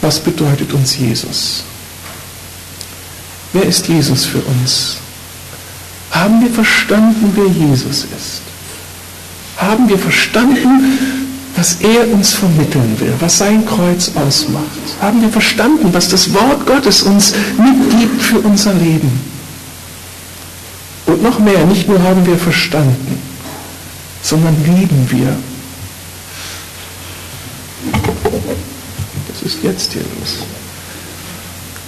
was 0.00 0.20
bedeutet 0.20 0.72
uns 0.72 0.96
Jesus? 0.96 1.64
Wer 3.52 3.64
ist 3.64 3.88
Jesus 3.88 4.24
für 4.24 4.40
uns? 4.40 4.96
Haben 6.12 6.42
wir 6.42 6.50
verstanden, 6.50 7.32
wer 7.34 7.46
Jesus 7.46 8.04
ist? 8.04 8.42
Haben 9.56 9.88
wir 9.88 9.98
verstanden, 9.98 10.98
was 11.56 11.76
er 11.80 12.12
uns 12.12 12.34
vermitteln 12.34 12.96
will, 12.98 13.14
was 13.18 13.38
sein 13.38 13.64
Kreuz 13.66 14.10
ausmacht? 14.14 14.64
Haben 15.00 15.22
wir 15.22 15.30
verstanden, 15.30 15.88
was 15.92 16.08
das 16.08 16.32
Wort 16.32 16.66
Gottes 16.66 17.02
uns 17.02 17.34
mitgibt 17.58 18.22
für 18.22 18.38
unser 18.40 18.74
Leben? 18.74 19.10
Und 21.06 21.22
noch 21.22 21.38
mehr, 21.38 21.64
nicht 21.66 21.88
nur 21.88 22.02
haben 22.02 22.24
wir 22.26 22.36
verstanden, 22.36 23.18
sondern 24.22 24.56
lieben 24.64 25.06
wir. 25.10 25.36
Was 29.32 29.42
ist 29.42 29.62
jetzt 29.62 29.92
hier 29.92 30.02
los? 30.02 30.38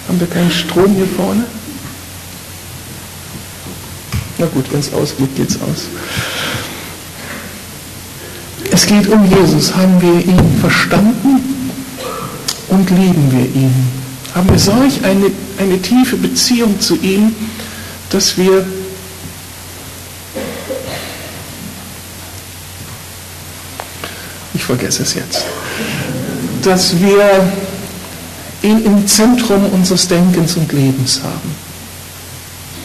Haben 0.07 0.19
wir 0.19 0.27
keinen 0.27 0.51
Strom 0.51 0.93
hier 0.95 1.07
vorne? 1.15 1.45
Na 4.45 4.51
gut, 4.51 4.71
wenn 4.71 4.79
es 4.79 4.93
ausgeht, 4.93 5.35
geht 5.35 5.49
es 5.49 5.55
aus. 5.55 5.87
Es 8.71 8.85
geht 8.85 9.07
um 9.07 9.25
Jesus. 9.25 9.75
Haben 9.75 9.99
wir 9.99 10.23
ihn 10.23 10.59
verstanden 10.61 11.39
und 12.67 12.89
lieben 12.91 13.31
wir 13.31 13.45
ihn? 13.45 13.73
Haben 14.35 14.49
wir 14.51 14.59
solch 14.59 15.03
eine, 15.03 15.31
eine 15.57 15.81
tiefe 15.81 16.17
Beziehung 16.17 16.79
zu 16.79 16.95
ihm, 16.97 17.33
dass 18.11 18.37
wir 18.37 18.67
ich 24.53 24.63
vergesse 24.63 25.01
es 25.03 25.15
jetzt, 25.15 25.43
dass 26.61 26.99
wir 26.99 27.51
ihn 28.61 28.85
im 28.85 29.07
Zentrum 29.07 29.65
unseres 29.71 30.07
Denkens 30.07 30.55
und 30.55 30.71
Lebens 30.71 31.21
haben. 31.23 31.55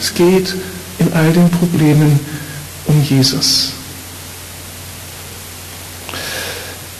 Es 0.00 0.14
geht 0.14 0.54
in 1.00 1.12
all 1.12 1.32
den 1.32 1.50
Problemen 1.50 2.20
um 2.86 3.02
Jesus. 3.02 3.72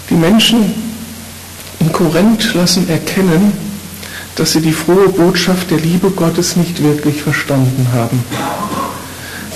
Die 0.08 0.14
Menschen 0.14 0.74
in 1.78 1.92
Korinth 1.92 2.54
lassen 2.54 2.88
erkennen, 2.88 3.52
dass 4.34 4.52
sie 4.52 4.60
die 4.60 4.72
frohe 4.72 5.08
Botschaft 5.10 5.70
der 5.70 5.78
Liebe 5.78 6.10
Gottes 6.10 6.56
nicht 6.56 6.82
wirklich 6.82 7.22
verstanden 7.22 7.86
haben. 7.92 8.24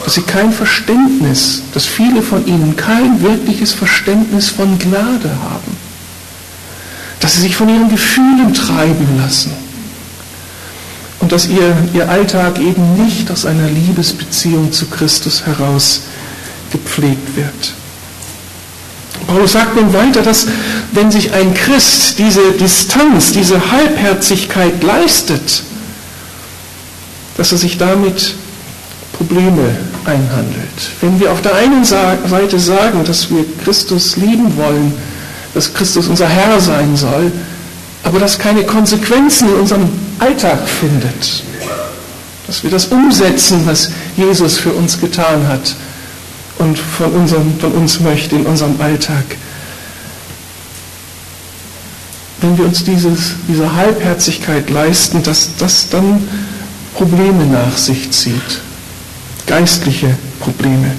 Dass 0.04 0.14
sie 0.14 0.22
kein 0.22 0.52
Verständnis, 0.52 1.62
dass 1.72 1.86
viele 1.86 2.22
von 2.22 2.46
ihnen 2.46 2.76
kein 2.76 3.22
wirkliches 3.22 3.72
Verständnis 3.72 4.50
von 4.50 4.78
Gnade 4.78 5.30
haben. 5.42 5.76
Dass 7.20 7.34
sie 7.34 7.40
sich 7.40 7.56
von 7.56 7.68
ihren 7.68 7.88
Gefühlen 7.88 8.52
treiben 8.52 9.18
lassen. 9.18 9.63
Und 11.24 11.32
dass 11.32 11.46
ihr, 11.46 11.74
ihr 11.94 12.06
Alltag 12.06 12.58
eben 12.58 13.02
nicht 13.02 13.30
aus 13.30 13.46
einer 13.46 13.66
Liebesbeziehung 13.66 14.72
zu 14.72 14.84
Christus 14.84 15.46
heraus 15.46 16.02
gepflegt 16.70 17.34
wird. 17.34 17.72
Paulus 19.26 19.52
sagt 19.52 19.74
nun 19.74 19.90
weiter, 19.94 20.20
dass 20.20 20.48
wenn 20.92 21.10
sich 21.10 21.32
ein 21.32 21.54
Christ 21.54 22.18
diese 22.18 22.52
Distanz, 22.52 23.32
diese 23.32 23.72
Halbherzigkeit 23.72 24.82
leistet, 24.82 25.62
dass 27.38 27.52
er 27.52 27.56
sich 27.56 27.78
damit 27.78 28.34
Probleme 29.14 29.74
einhandelt. 30.04 30.90
Wenn 31.00 31.18
wir 31.20 31.32
auf 31.32 31.40
der 31.40 31.54
einen 31.54 31.86
Seite 31.86 32.60
sagen, 32.60 33.02
dass 33.06 33.30
wir 33.30 33.46
Christus 33.64 34.16
lieben 34.16 34.58
wollen, 34.58 34.92
dass 35.54 35.72
Christus 35.72 36.06
unser 36.06 36.28
Herr 36.28 36.60
sein 36.60 36.98
soll, 36.98 37.32
aber 38.02 38.18
das 38.18 38.38
keine 38.38 38.64
Konsequenzen 38.64 39.48
in 39.48 39.54
unserem 39.54 40.03
Alltag 40.18 40.68
findet, 40.68 41.42
dass 42.46 42.62
wir 42.62 42.70
das 42.70 42.86
umsetzen, 42.86 43.66
was 43.66 43.90
Jesus 44.16 44.58
für 44.58 44.72
uns 44.72 45.00
getan 45.00 45.46
hat, 45.48 45.74
und 46.58 46.78
von, 46.78 47.12
unserem, 47.12 47.58
von 47.58 47.72
uns 47.72 48.00
möchte 48.00 48.36
in 48.36 48.46
unserem 48.46 48.80
Alltag. 48.80 49.24
Wenn 52.40 52.56
wir 52.58 52.64
uns 52.64 52.84
dieses, 52.84 53.32
diese 53.48 53.74
Halbherzigkeit 53.74 54.70
leisten, 54.70 55.22
dass 55.22 55.50
das 55.58 55.88
dann 55.88 56.28
Probleme 56.94 57.44
nach 57.46 57.76
sich 57.76 58.10
zieht, 58.12 58.60
geistliche 59.46 60.14
Probleme. 60.40 60.92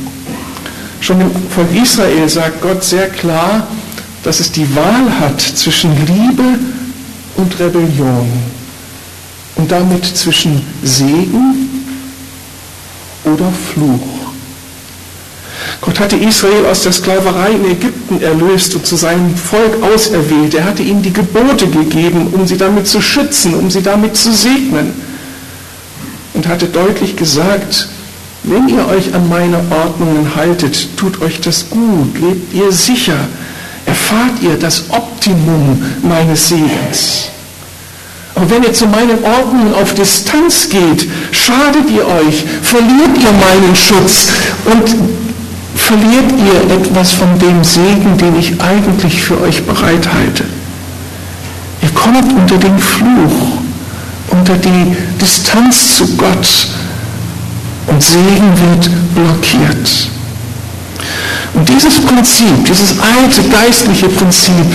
Schon 1.01 1.21
im 1.21 1.31
Volk 1.49 1.73
Israel 1.75 2.27
sagt 2.27 2.61
Gott 2.61 2.83
sehr 2.83 3.09
klar, 3.09 3.67
dass 4.23 4.39
es 4.39 4.51
die 4.51 4.75
Wahl 4.75 5.19
hat 5.19 5.39
zwischen 5.39 5.91
Liebe 6.05 6.59
und 7.37 7.59
Rebellion 7.59 8.29
und 9.55 9.71
damit 9.71 10.05
zwischen 10.05 10.61
Segen 10.83 11.85
oder 13.23 13.51
Fluch. 13.73 14.25
Gott 15.81 15.99
hatte 15.99 16.17
Israel 16.17 16.65
aus 16.65 16.83
der 16.83 16.91
Sklaverei 16.91 17.51
in 17.51 17.65
Ägypten 17.65 18.21
erlöst 18.21 18.75
und 18.75 18.85
zu 18.85 18.95
seinem 18.95 19.35
Volk 19.35 19.81
auserwählt. 19.83 20.53
Er 20.53 20.65
hatte 20.65 20.83
ihnen 20.83 21.01
die 21.01 21.13
Gebote 21.13 21.67
gegeben, 21.67 22.27
um 22.31 22.47
sie 22.47 22.57
damit 22.57 22.87
zu 22.87 23.01
schützen, 23.01 23.53
um 23.53 23.71
sie 23.71 23.81
damit 23.81 24.17
zu 24.17 24.33
segnen. 24.33 24.93
Und 26.33 26.47
hatte 26.47 26.67
deutlich 26.67 27.15
gesagt, 27.15 27.87
wenn 28.43 28.67
ihr 28.67 28.87
euch 28.87 29.13
an 29.13 29.29
meine 29.29 29.57
Ordnungen 29.71 30.35
haltet, 30.35 30.97
tut 30.97 31.21
euch 31.21 31.39
das 31.41 31.69
gut, 31.69 32.19
lebt 32.19 32.53
ihr 32.53 32.71
sicher, 32.71 33.27
erfahrt 33.85 34.41
ihr 34.41 34.55
das 34.55 34.89
Optimum 34.89 35.83
meines 36.03 36.49
Segens. 36.49 37.29
Aber 38.35 38.49
wenn 38.49 38.63
ihr 38.63 38.73
zu 38.73 38.85
meinen 38.87 39.23
Ordnungen 39.23 39.73
auf 39.73 39.93
Distanz 39.93 40.69
geht, 40.69 41.09
schadet 41.31 41.89
ihr 41.89 42.05
euch, 42.05 42.43
verliert 42.61 43.17
ihr 43.17 43.31
meinen 43.31 43.75
Schutz 43.75 44.27
und 44.65 44.95
verliert 45.75 46.31
ihr 46.37 46.75
etwas 46.75 47.13
von 47.13 47.39
dem 47.39 47.63
Segen, 47.63 48.17
den 48.17 48.37
ich 48.37 48.61
eigentlich 48.61 49.21
für 49.21 49.39
euch 49.41 49.65
bereithalte. 49.65 50.43
Ihr 51.81 51.89
kommt 51.91 52.33
unter 52.33 52.57
den 52.57 52.77
Fluch, 52.77 53.59
unter 54.31 54.55
die 54.55 54.95
Distanz 55.21 55.97
zu 55.97 56.07
Gott 56.17 56.67
und 57.87 58.03
Segen 58.03 58.51
wird 58.67 58.89
blockiert. 59.13 60.09
Und 61.53 61.69
dieses 61.69 62.01
Prinzip, 62.01 62.65
dieses 62.67 62.95
alte 62.99 63.43
geistliche 63.47 64.09
Prinzip 64.09 64.65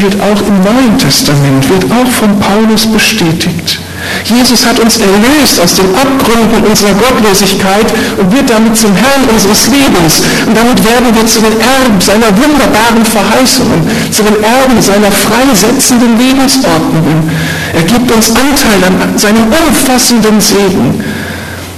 gilt 0.00 0.20
auch 0.20 0.40
im 0.46 0.62
Neuen 0.62 0.98
Testament, 0.98 1.68
wird 1.68 1.84
auch 1.90 2.10
von 2.10 2.38
Paulus 2.38 2.86
bestätigt. 2.86 3.80
Jesus 4.24 4.66
hat 4.66 4.78
uns 4.78 4.98
erlöst 4.98 5.60
aus 5.62 5.74
den 5.74 5.86
Abgründen 5.94 6.64
unserer 6.68 6.94
Gottlosigkeit 6.94 7.86
und 8.18 8.32
wird 8.32 8.50
damit 8.50 8.76
zum 8.76 8.94
Herrn 8.94 9.24
unseres 9.32 9.68
Lebens. 9.68 10.22
Und 10.46 10.56
damit 10.56 10.78
werden 10.84 11.14
wir 11.14 11.26
zu 11.26 11.40
den 11.40 11.58
Erben 11.60 12.00
seiner 12.00 12.30
wunderbaren 12.36 13.04
Verheißungen, 13.04 13.82
zu 14.10 14.22
den 14.22 14.42
Erben 14.42 14.80
seiner 14.80 15.10
freisetzenden 15.10 16.18
Lebensordnungen. 16.18 17.30
Er 17.74 17.82
gibt 17.82 18.10
uns 18.10 18.30
Anteil 18.30 18.80
an 18.84 19.18
seinem 19.18 19.46
umfassenden 19.50 20.40
Segen. 20.40 21.02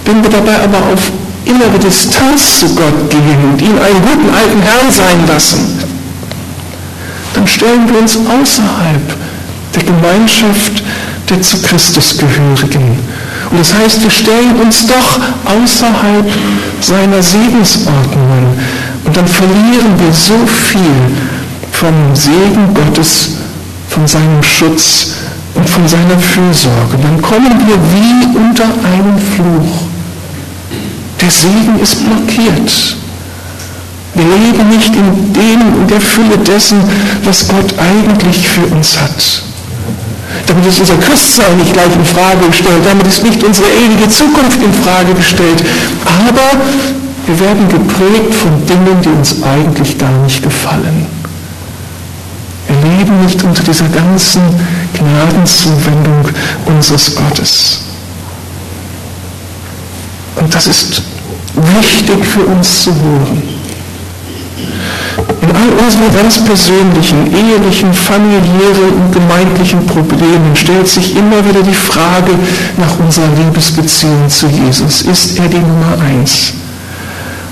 Wenn 0.04 0.22
wir 0.22 0.30
dabei 0.30 0.56
aber 0.64 0.78
auf 0.92 1.12
innere 1.44 1.78
Distanz 1.78 2.60
zu 2.60 2.74
Gott 2.74 3.10
gehen 3.10 3.40
und 3.52 3.62
ihn 3.62 3.78
einen 3.78 4.02
guten 4.02 4.28
alten 4.28 4.62
Herrn 4.62 4.90
sein 4.90 5.26
lassen, 5.26 5.87
dann 7.34 7.46
stellen 7.46 7.88
wir 7.88 8.00
uns 8.00 8.16
außerhalb 8.16 9.16
der 9.74 9.82
Gemeinschaft 9.82 10.82
der 11.28 11.42
zu 11.42 11.60
Christus 11.60 12.16
gehörigen. 12.16 12.98
Und 13.50 13.58
das 13.60 13.74
heißt, 13.74 14.02
wir 14.02 14.10
stellen 14.10 14.60
uns 14.62 14.86
doch 14.86 15.20
außerhalb 15.44 16.26
seiner 16.80 17.22
Segensordnungen. 17.22 18.46
Und 19.04 19.16
dann 19.16 19.26
verlieren 19.26 19.98
wir 19.98 20.12
so 20.12 20.34
viel 20.46 21.16
vom 21.72 22.14
Segen 22.14 22.74
Gottes, 22.74 23.36
von 23.90 24.06
seinem 24.06 24.42
Schutz 24.42 25.12
und 25.54 25.68
von 25.68 25.86
seiner 25.86 26.18
Fürsorge. 26.18 26.98
Dann 27.02 27.20
kommen 27.22 27.66
wir 27.66 27.76
wie 27.76 28.36
unter 28.36 28.64
einen 28.64 29.18
Fluch. 29.34 29.86
Der 31.20 31.30
Segen 31.30 31.78
ist 31.80 32.04
blockiert. 32.04 32.96
Wir 34.18 34.24
leben 34.24 34.68
nicht 34.68 34.92
in 34.96 35.32
dem, 35.32 35.60
in 35.80 35.86
der 35.86 36.00
Fülle 36.00 36.36
dessen, 36.38 36.80
was 37.22 37.46
Gott 37.46 37.72
eigentlich 37.78 38.48
für 38.48 38.66
uns 38.66 38.98
hat. 39.00 39.42
Damit 40.48 40.66
ist 40.66 40.80
unser 40.80 40.96
Christsein 40.96 41.56
nicht 41.56 41.72
gleich 41.72 41.94
in 41.94 42.04
Frage 42.04 42.48
gestellt, 42.48 42.82
damit 42.84 43.06
ist 43.06 43.22
nicht 43.22 43.40
unsere 43.44 43.68
ewige 43.68 44.08
Zukunft 44.08 44.60
in 44.60 44.72
Frage 44.82 45.14
gestellt. 45.14 45.62
Aber 46.04 46.50
wir 47.26 47.38
werden 47.38 47.68
geprägt 47.68 48.34
von 48.34 48.66
Dingen, 48.66 49.00
die 49.02 49.08
uns 49.08 49.40
eigentlich 49.44 49.96
gar 49.96 50.10
nicht 50.24 50.42
gefallen. 50.42 51.06
Wir 52.66 52.90
leben 52.90 53.22
nicht 53.22 53.40
unter 53.44 53.62
dieser 53.62 53.86
ganzen 53.86 54.42
Gnadenzuwendung 54.94 56.28
unseres 56.66 57.14
Gottes. 57.14 57.82
Und 60.34 60.52
das 60.52 60.66
ist 60.66 61.02
wichtig 61.54 62.26
für 62.26 62.46
uns 62.46 62.82
zu 62.82 62.90
hören. 62.92 63.57
In 65.48 65.56
all 65.56 65.84
unseren 65.84 66.12
ganz 66.14 66.44
persönlichen, 66.44 67.26
ehelichen, 67.32 67.92
familiären 67.94 68.92
und 69.00 69.12
gemeindlichen 69.12 69.86
Problemen 69.86 70.54
stellt 70.54 70.86
sich 70.86 71.16
immer 71.16 71.42
wieder 71.48 71.62
die 71.62 71.74
Frage 71.74 72.32
nach 72.76 72.98
unserer 72.98 73.28
Liebesbeziehung 73.36 74.28
zu 74.28 74.46
Jesus. 74.46 75.02
Ist 75.02 75.38
er 75.38 75.48
die 75.48 75.58
Nummer 75.58 75.96
eins? 76.04 76.52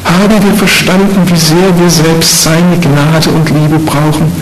haben 0.05 0.43
wir 0.43 0.55
verstanden, 0.55 1.23
wie 1.27 1.37
sehr 1.37 1.79
wir 1.79 1.91
selbst 1.91 2.45
seine 2.45 2.79
Gnade 2.81 3.31
und 3.31 3.49
Liebe 3.51 3.79
brauchen 3.79 4.33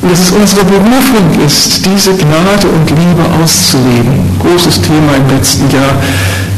und 0.00 0.10
dass 0.10 0.20
es 0.20 0.30
unsere 0.30 0.64
Berufung 0.64 1.44
ist, 1.44 1.84
diese 1.84 2.14
Gnade 2.14 2.68
und 2.68 2.88
Liebe 2.88 3.24
auszuleben. 3.42 4.38
Großes 4.40 4.80
Thema 4.80 5.16
im 5.16 5.36
letzten 5.36 5.68
Jahr 5.70 5.92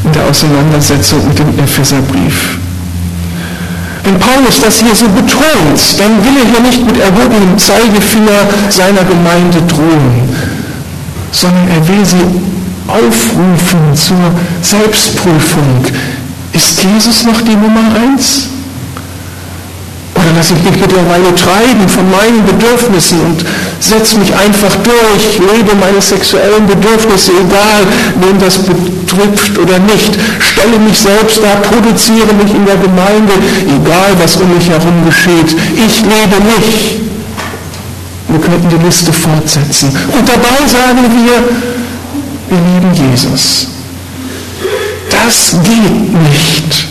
in 0.04 0.12
der 0.12 0.24
Auseinandersetzung 0.26 1.26
mit 1.26 1.38
dem 1.38 1.58
Epheserbrief. 1.58 2.59
Wenn 4.10 4.18
Paulus 4.18 4.60
das 4.60 4.80
hier 4.80 4.92
so 4.92 5.06
betont, 5.06 5.78
dann 6.00 6.24
will 6.24 6.42
er 6.42 6.50
hier 6.50 6.60
nicht 6.66 6.84
mit 6.84 6.98
erhobenem 6.98 7.56
Zeigefinger 7.56 8.42
seiner 8.68 9.04
Gemeinde 9.04 9.62
drohen, 9.68 10.28
sondern 11.30 11.68
er 11.68 11.86
will 11.86 12.04
sie 12.04 12.26
aufrufen 12.88 13.94
zur 13.94 14.34
Selbstprüfung. 14.62 15.84
Ist 16.52 16.82
Jesus 16.82 17.24
noch 17.24 17.40
die 17.42 17.54
Nummer 17.54 17.86
eins? 17.94 18.48
Oder 20.16 20.32
lasse 20.36 20.54
ich 20.54 20.64
mich 20.68 20.80
mittlerweile 20.80 21.32
treiben 21.36 21.88
von 21.88 22.10
meinen 22.10 22.44
Bedürfnissen 22.44 23.20
und 23.20 23.44
setze 23.78 24.18
mich 24.18 24.34
einfach 24.34 24.74
durch, 24.82 25.38
lebe 25.38 25.76
meine 25.76 26.02
sexuellen 26.02 26.66
Bedürfnisse, 26.66 27.30
egal 27.30 27.86
wen 28.20 28.40
das 28.40 28.58
betrifft 29.10 29.58
oder 29.58 29.78
nicht, 29.78 30.18
stelle 30.38 30.78
mich 30.78 30.98
selbst 30.98 31.42
dar, 31.42 31.56
produziere 31.56 32.32
mich 32.34 32.54
in 32.54 32.64
der 32.64 32.76
Gemeinde, 32.76 33.32
egal 33.66 34.14
was 34.22 34.36
um 34.36 34.54
mich 34.54 34.68
herum 34.68 35.04
geschieht. 35.06 35.56
Ich 35.74 36.00
lebe 36.00 36.42
mich. 36.44 37.00
Wir 38.28 38.38
könnten 38.38 38.68
die 38.68 38.84
Liste 38.84 39.12
fortsetzen. 39.12 39.88
Und 39.88 40.28
dabei 40.28 40.66
sagen 40.66 40.98
wir, 41.02 41.42
wir 42.48 42.74
lieben 42.74 43.12
Jesus. 43.12 43.68
Das 45.10 45.56
geht 45.64 46.12
nicht. 46.12 46.86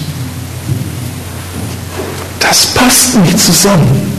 Das 2.40 2.66
passt 2.68 3.16
nicht 3.16 3.40
zusammen. 3.40 4.12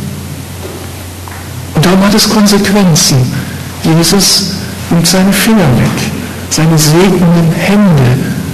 Und 1.75 1.85
darum 1.85 2.05
hat 2.05 2.15
es 2.15 2.29
Konsequenzen. 2.29 3.17
Jesus 3.85 4.53
nimmt 4.91 5.07
seine 5.07 5.33
Finger 5.33 5.69
weg, 5.79 6.20
seine 6.51 6.77
segnenden 6.77 7.53
Hände 7.57 8.03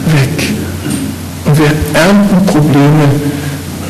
weg. 0.07 0.55
Und 1.47 1.59
wir 1.59 1.73
ernten 1.95 2.47
Probleme, 2.47 3.09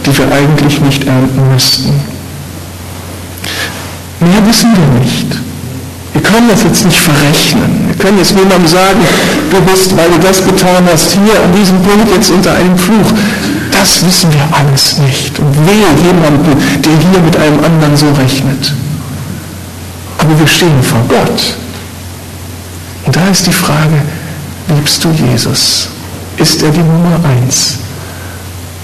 die 0.05 0.19
wir 0.19 0.33
eigentlich 0.33 0.81
nicht 0.81 1.05
ernten 1.07 1.53
müssten. 1.53 1.92
Mehr 4.21 4.47
wissen 4.47 4.71
wir 4.75 5.01
nicht. 5.01 5.27
Wir 6.12 6.23
können 6.23 6.49
das 6.49 6.62
jetzt 6.62 6.85
nicht 6.85 6.99
verrechnen. 6.99 7.88
Wir 7.88 7.97
können 7.97 8.19
jetzt 8.19 8.35
niemandem 8.35 8.66
sagen, 8.66 9.01
du 9.51 9.61
bist, 9.61 9.97
weil 9.97 10.09
du 10.11 10.19
das 10.19 10.42
getan 10.45 10.88
hast, 10.90 11.12
hier 11.12 11.42
an 11.42 11.53
diesem 11.55 11.81
Punkt 11.83 12.09
jetzt 12.14 12.31
unter 12.31 12.55
einem 12.55 12.79
Fluch. 12.79 13.12
Das 13.71 14.05
wissen 14.07 14.33
wir 14.33 14.42
alles 14.57 14.99
nicht. 14.99 15.38
Und 15.38 15.55
wehe 15.66 15.88
jemanden, 16.07 16.57
der 16.83 16.92
hier 17.11 17.21
mit 17.21 17.37
einem 17.37 17.62
anderen 17.62 17.97
so 17.97 18.07
rechnet. 18.12 18.73
Aber 20.19 20.38
wir 20.38 20.47
stehen 20.47 20.83
vor 20.83 21.05
Gott. 21.09 21.57
Da 23.16 23.31
ist 23.31 23.46
die 23.46 23.52
Frage, 23.52 24.02
liebst 24.68 25.02
du 25.02 25.09
Jesus? 25.11 25.88
Ist 26.37 26.62
er 26.62 26.70
die 26.70 26.81
Nummer 26.81 27.18
eins? 27.24 27.79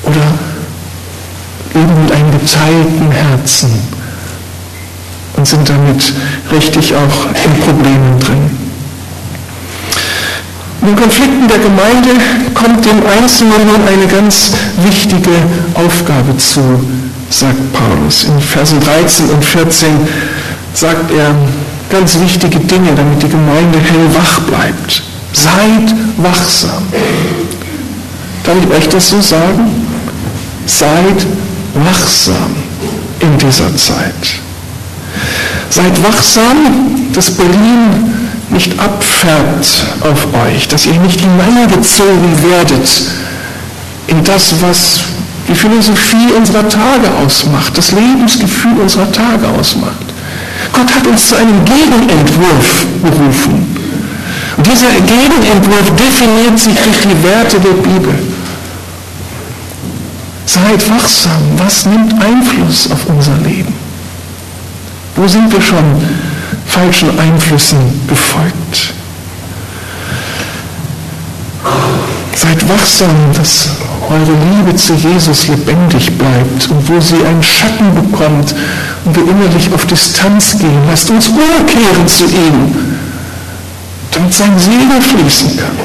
Oder 0.05 0.25
leben 1.75 2.03
mit 2.03 2.13
einem 2.13 2.31
geteilten 2.31 3.11
Herzen 3.11 3.71
und 5.37 5.47
sind 5.47 5.69
damit 5.69 6.15
richtig 6.51 6.95
auch 6.95 7.27
in 7.45 7.61
Problemen 7.61 8.19
drin? 8.21 8.59
In 10.81 10.87
den 10.89 10.97
Konflikten 10.97 11.47
der 11.47 11.59
Gemeinde 11.59 12.11
kommt 12.55 12.87
dem 12.87 13.07
Einzelnen 13.07 13.67
nun 13.67 13.87
eine 13.87 14.07
ganz 14.07 14.53
wichtige 14.83 15.43
Aufgabe 15.75 16.35
zu, 16.39 16.83
sagt 17.29 17.61
Paulus. 17.75 18.25
In 18.25 18.41
Versen 18.41 18.81
13 18.81 19.29
und 19.29 19.45
14 19.45 19.91
sagt 20.73 21.11
er 21.11 21.35
ganz 21.93 22.19
wichtige 22.19 22.59
Dinge, 22.59 22.95
damit 22.97 23.23
die 23.23 23.29
Gemeinde 23.29 23.79
hellwach 23.79 24.41
bleibt. 24.41 25.03
Seid 25.33 25.95
wachsam. 26.17 26.83
Kann 28.45 28.57
ich 28.63 28.77
euch 28.77 28.89
das 28.89 29.11
so 29.11 29.21
sagen? 29.21 29.87
Seid 30.67 31.27
wachsam 31.75 32.57
in 33.21 33.37
dieser 33.39 33.77
Zeit. 33.77 34.41
Seid 35.69 36.03
wachsam, 36.03 37.11
dass 37.13 37.31
Berlin 37.31 38.15
nicht 38.49 38.79
abfärbt 38.79 39.87
auf 40.01 40.27
euch, 40.47 40.69
dass 40.69 40.87
ihr 40.87 40.95
nicht 40.95 41.21
hineingezogen 41.21 42.43
werdet 42.51 42.89
in 44.07 44.25
das, 44.25 44.55
was 44.63 45.01
die 45.49 45.55
Philosophie 45.55 46.33
unserer 46.37 46.69
Tage 46.69 47.11
ausmacht, 47.23 47.77
das 47.77 47.93
Lebensgefühl 47.93 48.79
unserer 48.81 49.11
Tage 49.13 49.47
ausmacht. 49.49 50.12
Gott 50.73 50.95
hat 50.95 51.07
uns 51.07 51.29
zu 51.29 51.37
einem 51.37 51.65
Gegenentwurf 51.65 52.87
berufen. 53.03 53.77
Und 54.57 54.67
dieser 54.67 54.93
Gegenentwurf 54.93 55.91
definiert 55.97 56.59
sich 56.59 56.75
durch 56.75 57.01
die 57.03 57.25
Werte 57.25 57.59
der 57.59 57.71
Bibel. 57.71 58.15
Seid 60.47 60.89
wachsam, 60.91 61.43
was 61.57 61.87
nimmt 61.87 62.15
Einfluss 62.23 62.91
auf 62.91 63.07
unser 63.07 63.37
Leben? 63.39 63.75
Wo 65.17 65.27
sind 65.27 65.53
wir 65.53 65.61
schon 65.61 66.03
falschen 66.73 67.19
Einflüssen 67.19 67.79
gefolgt. 68.09 68.95
Seid 72.35 72.69
wachsam, 72.69 73.11
dass 73.35 73.69
eure 74.09 74.33
Liebe 74.51 74.75
zu 74.77 74.95
Jesus 74.95 75.49
lebendig 75.49 76.17
bleibt 76.19 76.69
und 76.71 76.89
wo 76.89 77.01
sie 77.01 77.25
einen 77.25 77.43
Schatten 77.43 77.95
bekommt 77.95 78.55
und 79.05 79.17
wir 79.17 79.23
innerlich 79.23 79.73
auf 79.73 79.87
Distanz 79.87 80.59
gehen. 80.59 80.83
Lasst 80.89 81.11
uns 81.11 81.29
umkehren 81.29 82.07
zu 82.07 82.25
ihm, 82.25 82.97
damit 84.13 84.35
sein 84.35 84.59
Segen 84.59 85.01
fließen 85.01 85.57
kann. 85.57 85.77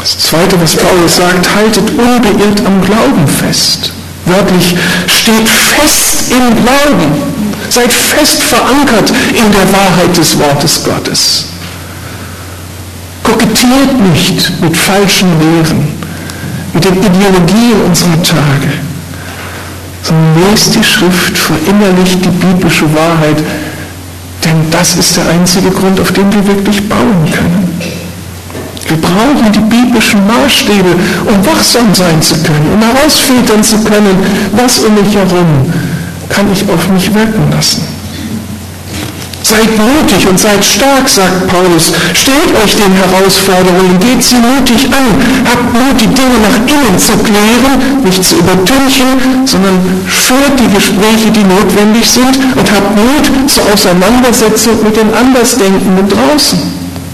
Das 0.00 0.18
Zweite, 0.18 0.60
was 0.60 0.76
Paulus 0.76 1.16
sagt, 1.16 1.54
haltet 1.54 1.90
unbeirrt 1.90 2.64
am 2.64 2.80
Glauben 2.82 3.26
fest. 3.26 3.92
Wörtlich 4.26 4.76
steht 5.06 5.48
fest 5.48 6.30
im 6.30 6.54
Glauben. 6.62 7.22
Seid 7.68 7.92
fest 7.92 8.42
verankert 8.42 9.10
in 9.30 9.52
der 9.52 9.72
Wahrheit 9.72 10.16
des 10.16 10.38
Wortes 10.38 10.84
Gottes. 10.84 11.46
Kokettiert 13.28 13.92
nicht 14.14 14.62
mit 14.62 14.74
falschen 14.74 15.28
Lehren, 15.38 15.86
mit 16.72 16.82
den 16.82 16.96
Ideologien 16.96 17.82
unserer 17.86 18.22
Tage, 18.22 18.72
sondern 20.02 20.50
lest 20.50 20.74
die 20.74 20.82
Schrift, 20.82 21.36
verinnerlicht 21.36 22.24
die 22.24 22.30
biblische 22.30 22.86
Wahrheit, 22.94 23.36
denn 24.44 24.70
das 24.70 24.96
ist 24.96 25.16
der 25.18 25.28
einzige 25.28 25.70
Grund, 25.70 26.00
auf 26.00 26.10
den 26.12 26.32
wir 26.32 26.46
wirklich 26.46 26.88
bauen 26.88 27.30
können. 27.30 27.80
Wir 28.86 28.96
brauchen 28.96 29.52
die 29.52 29.76
biblischen 29.76 30.26
Maßstäbe, 30.26 30.96
um 31.26 31.46
wachsam 31.46 31.94
sein 31.94 32.22
zu 32.22 32.34
können, 32.36 32.72
um 32.72 32.80
herausfiltern 32.80 33.62
zu 33.62 33.76
können, 33.84 34.16
was 34.52 34.78
um 34.78 34.94
mich 34.94 35.14
herum 35.14 35.70
kann 36.30 36.50
ich 36.50 36.62
auf 36.70 36.88
mich 36.88 37.12
wirken 37.12 37.50
lassen. 37.50 37.97
Seid 39.42 39.70
mutig 39.78 40.26
und 40.28 40.38
seid 40.38 40.64
stark, 40.64 41.08
sagt 41.08 41.46
Paulus. 41.46 41.92
Stellt 42.12 42.52
euch 42.62 42.76
den 42.76 42.92
Herausforderungen, 42.92 43.98
geht 44.00 44.22
sie 44.22 44.36
mutig 44.36 44.86
an. 44.92 45.08
Habt 45.44 45.72
Mut, 45.72 46.00
die 46.00 46.06
Dinge 46.06 46.38
nach 46.42 46.58
innen 46.66 46.98
zu 46.98 47.12
klären, 47.18 48.02
nicht 48.04 48.22
zu 48.22 48.36
übertünchen, 48.36 49.46
sondern 49.46 49.80
führt 50.06 50.58
die 50.58 50.68
Gespräche, 50.74 51.30
die 51.30 51.44
notwendig 51.44 52.06
sind 52.10 52.36
und 52.56 52.70
habt 52.72 52.96
Mut 52.96 53.50
zur 53.50 53.72
Auseinandersetzung 53.72 54.82
mit 54.82 54.96
den 54.96 55.12
Andersdenkenden 55.14 56.08
draußen. 56.08 56.58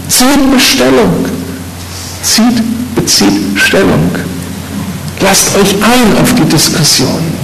Zieht 0.07 0.51
Bestellung. 0.51 1.25
Zieht, 2.21 2.61
bezieht 2.95 3.41
Stellung. 3.55 4.11
Lasst 5.21 5.55
euch 5.55 5.75
ein 5.75 6.21
auf 6.21 6.33
die 6.33 6.45
Diskussion. 6.45 7.34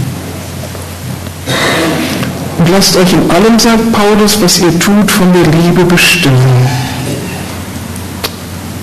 Und 2.62 2.69
lasst 2.69 2.95
euch 2.95 3.12
in 3.13 3.32
allem, 3.32 3.58
sagt 3.58 3.91
Paulus, 3.91 4.39
was 4.39 4.60
ihr 4.60 4.78
tut, 4.78 5.10
von 5.10 5.34
der 5.34 5.52
Liebe 5.52 5.84
bestimmen. 5.84 6.69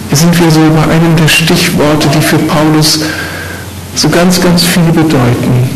Hier 0.09 0.19
sind 0.19 0.37
wir 0.41 0.51
so 0.51 0.59
bei 0.75 0.93
einem 0.93 1.15
der 1.15 1.29
Stichworte, 1.29 2.09
die 2.09 2.21
für 2.21 2.39
Paulus 2.39 2.99
so 3.95 4.09
ganz, 4.09 4.41
ganz 4.41 4.65
viel 4.65 4.83
bedeuten. 4.83 5.71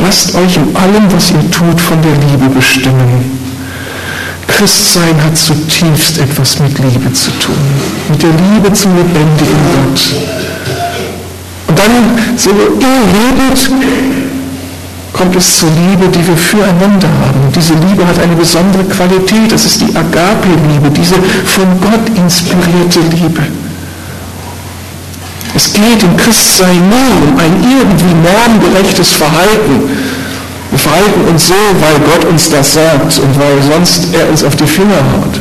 Lasst 0.00 0.34
euch 0.34 0.56
in 0.56 0.74
allem, 0.74 1.12
was 1.12 1.30
ihr 1.30 1.48
tut, 1.52 1.80
von 1.80 2.02
der 2.02 2.16
Liebe 2.16 2.48
bestimmen. 2.52 3.38
Christsein 4.48 5.22
hat 5.22 5.38
zutiefst 5.38 6.18
etwas 6.18 6.58
mit 6.58 6.76
Liebe 6.80 7.12
zu 7.12 7.30
tun, 7.38 7.54
mit 8.10 8.20
der 8.20 8.30
Liebe 8.30 8.72
zum 8.72 8.96
lebendigen 8.96 9.56
Gott. 9.72 10.00
Und 11.68 11.78
dann 11.78 12.18
so 12.36 12.50
irrlebend 12.50 14.21
kommt 15.22 15.36
es 15.36 15.58
zur 15.58 15.68
Liebe, 15.70 16.08
die 16.08 16.26
wir 16.26 16.36
füreinander 16.36 17.06
haben. 17.06 17.46
Und 17.46 17.54
diese 17.54 17.74
Liebe 17.74 18.04
hat 18.04 18.18
eine 18.18 18.34
besondere 18.34 18.82
Qualität. 18.84 19.52
Das 19.52 19.64
ist 19.64 19.80
die 19.80 19.94
Agape-Liebe, 19.96 20.90
diese 20.90 21.14
von 21.14 21.80
Gott 21.80 22.08
inspirierte 22.16 22.98
Liebe. 23.14 23.42
Es 25.54 25.72
geht 25.72 26.02
im 26.02 26.16
Christsein 26.16 26.88
nur 26.88 27.28
um 27.28 27.38
ein 27.38 27.54
irgendwie 27.62 28.14
normgerechtes 28.14 29.10
Verhalten. 29.10 29.90
Wir 30.70 30.78
verhalten 30.78 31.20
uns 31.30 31.46
so, 31.46 31.54
weil 31.54 32.00
Gott 32.00 32.24
uns 32.24 32.50
das 32.50 32.74
sagt 32.74 33.18
und 33.20 33.38
weil 33.38 33.62
sonst 33.62 34.12
er 34.12 34.28
uns 34.28 34.42
auf 34.42 34.56
die 34.56 34.66
Finger 34.66 34.96
haut. 34.96 35.40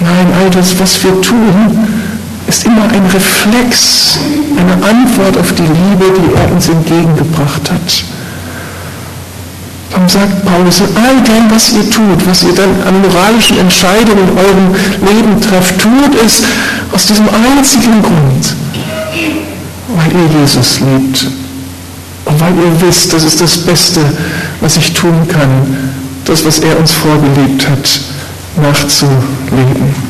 Nein, 0.00 0.28
all 0.40 0.48
das, 0.48 0.78
was 0.80 1.04
wir 1.04 1.20
tun, 1.20 1.99
ist 2.50 2.66
immer 2.66 2.82
ein 2.82 3.06
Reflex, 3.06 4.18
eine 4.58 4.72
Antwort 4.72 5.38
auf 5.38 5.52
die 5.52 5.62
Liebe, 5.62 6.20
die 6.20 6.34
er 6.34 6.52
uns 6.52 6.68
entgegengebracht 6.68 7.70
hat. 7.70 8.04
Darum 9.90 10.08
sagt 10.08 10.44
Paulus, 10.44 10.80
in 10.80 10.86
all 10.96 11.22
dem, 11.22 11.48
was 11.48 11.72
ihr 11.72 11.88
tut, 11.88 12.26
was 12.26 12.42
ihr 12.42 12.54
dann 12.54 12.82
an 12.86 13.00
moralischen 13.02 13.58
Entscheidungen 13.58 14.28
in 14.28 14.36
eurem 14.36 15.14
Leben 15.14 15.40
trefft, 15.40 15.80
tut 15.80 16.14
es 16.24 16.42
aus 16.92 17.06
diesem 17.06 17.28
einzigen 17.28 18.02
Grund, 18.02 18.54
weil 19.96 20.12
ihr 20.12 20.40
Jesus 20.40 20.80
liebt 20.80 21.26
und 22.24 22.40
weil 22.40 22.52
ihr 22.54 22.88
wisst, 22.88 23.12
das 23.12 23.22
ist 23.22 23.40
das 23.40 23.58
Beste, 23.58 24.00
was 24.60 24.76
ich 24.76 24.92
tun 24.92 25.26
kann, 25.28 25.76
das, 26.24 26.44
was 26.44 26.58
er 26.58 26.78
uns 26.78 26.90
vorgelebt 26.90 27.68
hat, 27.68 28.00
nachzuleben. 28.60 30.09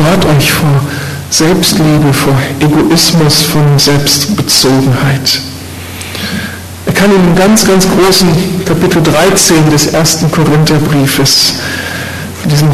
Bewahrt 0.00 0.24
euch 0.24 0.50
vor 0.50 0.80
Selbstliebe, 1.28 2.10
vor 2.14 2.32
Egoismus, 2.58 3.42
von 3.42 3.78
Selbstbezogenheit. 3.78 5.42
Er 6.86 6.92
kann 6.94 7.14
in 7.14 7.22
dem 7.22 7.36
ganz, 7.36 7.66
ganz 7.66 7.86
großen 7.86 8.28
Kapitel 8.64 9.02
13 9.02 9.68
des 9.68 9.88
ersten 9.88 10.30
Korintherbriefes, 10.30 11.56
in 12.44 12.48
diesem, 12.48 12.68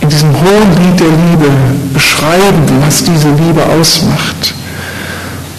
in 0.00 0.08
diesem 0.08 0.30
hohen 0.30 0.70
Lied 0.82 0.98
der 0.98 1.06
Liebe, 1.06 1.52
beschreiben, 1.94 2.64
was 2.84 3.04
diese 3.04 3.28
Liebe 3.28 3.64
ausmacht. 3.64 4.54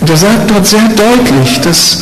Und 0.02 0.10
er 0.10 0.18
sagt 0.18 0.52
dort 0.52 0.68
sehr 0.68 0.90
deutlich, 0.90 1.62
dass 1.62 2.00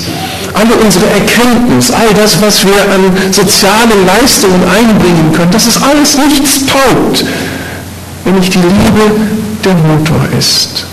alle 0.56 0.74
unsere 0.84 1.06
Erkenntnis, 1.12 1.92
all 1.92 2.12
das, 2.16 2.42
was 2.42 2.66
wir 2.66 2.74
an 2.74 3.32
sozialen 3.32 4.06
Leistungen 4.08 4.64
einbringen 4.64 5.32
können, 5.32 5.52
dass 5.52 5.68
es 5.68 5.80
alles 5.80 6.18
nichts 6.18 6.66
taugt, 6.66 7.24
wenn 8.26 8.36
nicht 8.36 8.54
die 8.54 8.60
Liebe 8.60 9.20
der 9.64 9.76
Motor 9.76 10.28
ist. 10.38 10.86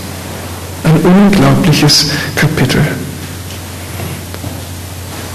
Ein 0.83 0.97
unglaubliches 1.01 2.11
Kapitel. 2.35 2.81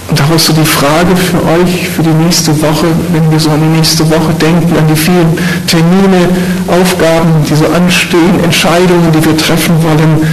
Und 0.08 0.18
daraus 0.18 0.46
so 0.46 0.52
die 0.54 0.64
Frage 0.64 1.14
für 1.16 1.44
euch 1.44 1.88
für 1.88 2.02
die 2.02 2.24
nächste 2.24 2.58
Woche, 2.62 2.86
wenn 3.12 3.30
wir 3.30 3.38
so 3.38 3.50
an 3.50 3.60
die 3.60 3.76
nächste 3.78 4.08
Woche 4.08 4.32
denken, 4.40 4.74
an 4.76 4.86
die 4.88 4.96
vielen 4.96 5.36
Termine, 5.66 6.28
Aufgaben, 6.66 7.44
die 7.48 7.54
so 7.54 7.66
anstehen, 7.66 8.42
Entscheidungen, 8.42 9.12
die 9.12 9.22
wir 9.22 9.36
treffen 9.36 9.74
wollen. 9.82 10.26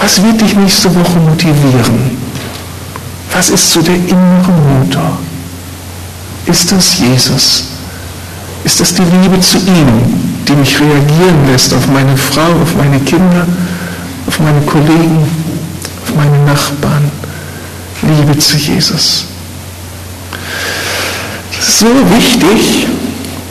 Was 0.00 0.22
wird 0.22 0.40
dich 0.40 0.56
nächste 0.56 0.92
Woche 0.94 1.18
motivieren? 1.18 2.18
Was 3.32 3.50
ist 3.50 3.70
so 3.72 3.80
der 3.82 3.94
innere 3.94 4.52
Motor? 4.78 5.18
Ist 6.46 6.72
das 6.72 6.98
Jesus? 6.98 7.66
Ist 8.64 8.80
das 8.80 8.94
die 8.94 9.02
Liebe 9.02 9.40
zu 9.40 9.58
ihm, 9.58 10.29
die 10.48 10.52
mich 10.52 10.80
reagieren 10.80 11.46
lässt 11.50 11.72
auf 11.74 11.86
meine 11.88 12.16
Frau, 12.16 12.62
auf 12.62 12.74
meine 12.76 12.98
Kinder, 13.00 13.46
auf 14.26 14.38
meine 14.40 14.60
Kollegen, 14.62 15.26
auf 16.02 16.14
meine 16.16 16.44
Nachbarn? 16.44 17.10
Liebe 18.02 18.38
zu 18.38 18.56
Jesus. 18.56 19.26
Das 21.56 21.68
ist 21.68 21.78
so 21.80 21.86
wichtig 22.16 22.86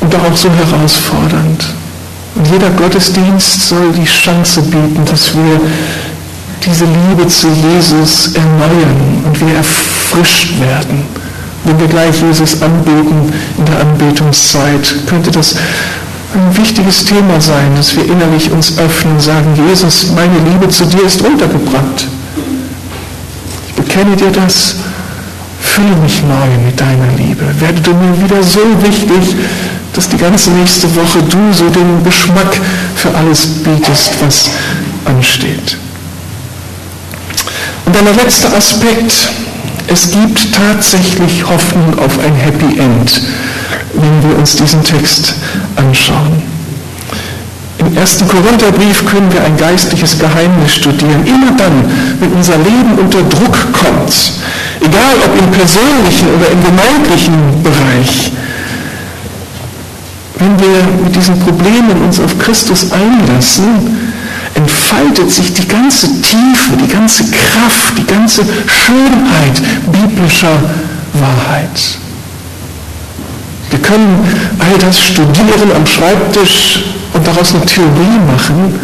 und 0.02 0.15
auch 0.15 0.36
so 0.36 0.49
herausfordernd. 0.49 1.65
Und 2.36 2.47
jeder 2.47 2.69
Gottesdienst 2.71 3.67
soll 3.67 3.91
die 3.91 4.06
Chance 4.06 4.62
bieten, 4.62 5.04
dass 5.06 5.34
wir 5.34 5.62
diese 6.65 6.86
Liebe 6.86 7.28
zu 7.28 7.47
Jesus 7.47 8.34
erneuern 8.34 9.23
und 9.25 9.39
wir 9.39 9.56
erfrischt 9.56 10.60
werden. 10.60 11.04
Wenn 11.63 11.80
wir 11.80 11.88
gleich 11.88 12.21
Jesus 12.21 12.62
anbeten 12.62 13.32
in 13.58 13.65
der 13.65 13.82
Anbetungszeit, 13.82 14.95
könnte 15.08 15.32
das 15.32 15.56
ein 16.34 16.58
wichtiges 16.58 17.06
Thema 17.06 17.42
sein, 17.42 17.76
dass 17.76 17.96
wir 17.96 18.06
innerlich 18.06 18.52
uns 18.52 18.78
öffnen 18.78 19.13
und 19.13 19.22
sagen, 19.22 19.56
Jesus, 19.68 20.12
meine 20.15 20.38
Liebe 20.50 20.70
zu 20.70 20.86
dir 20.86 21.04
ist 21.04 21.22
untergebrannt. 21.22 22.08
Ich 23.68 23.74
bekenne 23.74 24.15
dir 24.15 24.32
das, 24.32 24.76
fülle 25.62 25.96
mich 25.98 26.22
neu 26.24 26.65
mit 26.65 26.80
deiner 26.80 27.12
Liebe. 27.18 27.44
Werde 27.60 27.82
du 27.82 27.94
mir 27.94 28.22
wieder 28.22 28.44
so 28.44 28.62
wichtig, 28.82 29.36
dass 29.94 30.08
die 30.10 30.18
ganze 30.18 30.52
nächste 30.52 30.94
Woche 30.96 31.24
du 31.24 31.52
so 31.52 31.70
den 31.70 32.04
Geschmack 32.04 32.60
für 32.96 33.13
alles 33.15 33.48
bietest, 33.63 34.13
was 34.22 34.50
ansteht. 35.06 35.78
Und 37.86 37.96
dann 37.96 38.06
der 38.06 38.24
letzte 38.24 38.54
Aspekt. 38.54 39.13
Es 39.92 40.12
gibt 40.12 40.54
tatsächlich 40.54 41.44
Hoffnung 41.48 41.98
auf 41.98 42.20
ein 42.24 42.36
Happy 42.36 42.78
End, 42.78 43.22
wenn 43.96 44.30
wir 44.30 44.38
uns 44.38 44.56
diesen 44.56 44.84
Text 44.84 45.34
anschauen. 45.80 46.44
Im 47.80 47.96
ersten 47.96 48.28
Korintherbrief 48.28 49.06
können 49.06 49.32
wir 49.32 49.42
ein 49.44 49.56
geistliches 49.56 50.20
Geheimnis 50.20 50.76
studieren. 50.76 51.26
Immer 51.26 51.52
dann, 51.58 51.86
wenn 52.20 52.32
unser 52.34 52.58
Leben 52.58 53.00
unter 53.00 53.22
Druck 53.24 53.58
kommt, 53.72 54.34
egal 54.82 55.15
ob 55.26 55.39
im 55.39 55.50
persönlichen 55.52 56.28
oder 56.36 56.52
im 56.52 56.62
gemeindlichen 56.63 57.63
Bereich, 57.63 58.32
wenn 60.39 60.60
wir 60.60 61.04
mit 61.04 61.15
diesen 61.15 61.39
Problemen 61.39 62.02
uns 62.04 62.20
auf 62.20 62.38
Christus 62.38 62.92
einlassen, 62.92 63.65
entfaltet 64.56 65.32
sich 65.32 65.54
die 65.54 65.68
ganze 65.68 66.08
Tiefe, 66.22 66.78
die 66.82 66.92
ganze 66.92 67.24
Kraft, 67.24 67.98
die 67.98 68.06
ganze 68.06 68.44
Schönheit 68.68 69.62
biblischer 69.92 70.58
Wahrheit. 71.13 72.00
Wir 73.80 73.88
können 73.88 74.20
all 74.60 74.78
das 74.78 75.00
studieren 75.00 75.72
am 75.74 75.86
Schreibtisch 75.86 76.84
und 77.13 77.26
daraus 77.26 77.54
eine 77.56 77.65
Theorie 77.65 78.20
machen, 78.28 78.78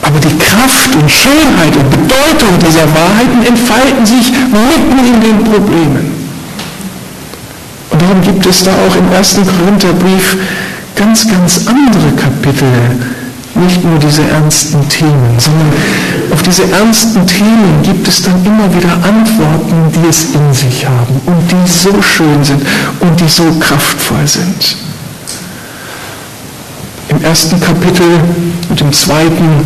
aber 0.00 0.18
die 0.18 0.38
Kraft 0.38 0.94
und 0.94 1.10
Schönheit 1.10 1.76
und 1.76 1.90
Bedeutung 1.90 2.58
dieser 2.58 2.88
Wahrheiten 2.94 3.46
entfalten 3.46 4.06
sich 4.06 4.32
mitten 4.32 4.98
in 5.06 5.20
den 5.20 5.44
Problemen. 5.44 6.14
Und 7.90 8.02
darum 8.02 8.22
gibt 8.22 8.46
es 8.46 8.64
da 8.64 8.70
auch 8.70 8.96
im 8.96 9.12
ersten 9.12 9.42
Korintherbrief 9.46 10.38
ganz, 10.96 11.28
ganz 11.28 11.66
andere 11.66 12.10
Kapitel, 12.16 12.68
nicht 13.54 13.84
nur 13.84 13.98
diese 13.98 14.22
ernsten 14.22 14.88
Themen, 14.88 15.36
sondern 15.38 15.72
auf 16.42 16.48
diese 16.48 16.72
ernsten 16.72 17.24
Themen 17.24 17.82
gibt 17.84 18.08
es 18.08 18.22
dann 18.22 18.44
immer 18.44 18.74
wieder 18.74 18.92
Antworten, 19.04 19.92
die 19.92 20.08
es 20.08 20.34
in 20.34 20.52
sich 20.52 20.84
haben 20.84 21.20
und 21.24 21.52
die 21.52 21.70
so 21.70 22.02
schön 22.02 22.42
sind 22.42 22.66
und 22.98 23.20
die 23.20 23.28
so 23.28 23.44
kraftvoll 23.60 24.26
sind. 24.26 24.76
Im 27.08 27.22
ersten 27.22 27.60
Kapitel 27.60 28.18
und 28.68 28.80
im 28.80 28.92
zweiten 28.92 29.64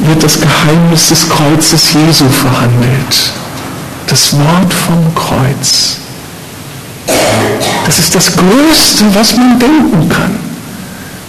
wird 0.00 0.20
das 0.20 0.40
Geheimnis 0.40 1.10
des 1.10 1.28
Kreuzes 1.28 1.92
Jesu 1.92 2.24
verhandelt. 2.28 3.32
Das 4.08 4.36
Wort 4.36 4.74
vom 4.74 5.14
Kreuz. 5.14 5.98
Das 7.86 8.00
ist 8.00 8.14
das 8.16 8.32
Größte, 8.34 9.04
was 9.14 9.36
man 9.36 9.60
denken 9.60 10.08
kann. 10.08 10.47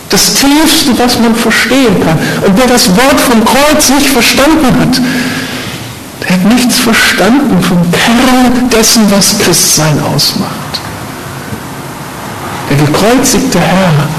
Das 0.09 0.33
Tiefste, 0.33 0.97
was 0.97 1.19
man 1.19 1.35
verstehen 1.35 2.03
kann. 2.03 2.17
Und 2.45 2.57
wer 2.57 2.67
das 2.67 2.89
Wort 2.89 3.19
vom 3.19 3.45
Kreuz 3.45 3.89
nicht 3.89 4.07
verstanden 4.07 4.65
hat, 4.79 4.99
der 6.21 6.31
hat 6.31 6.45
nichts 6.45 6.77
verstanden 6.77 7.61
vom 7.61 7.79
Kern 7.91 8.69
dessen, 8.69 9.09
was 9.11 9.37
Christsein 9.37 9.99
ausmacht. 10.01 10.81
Der 12.69 12.77
gekreuzigte 12.77 13.59
Herr 13.59 14.09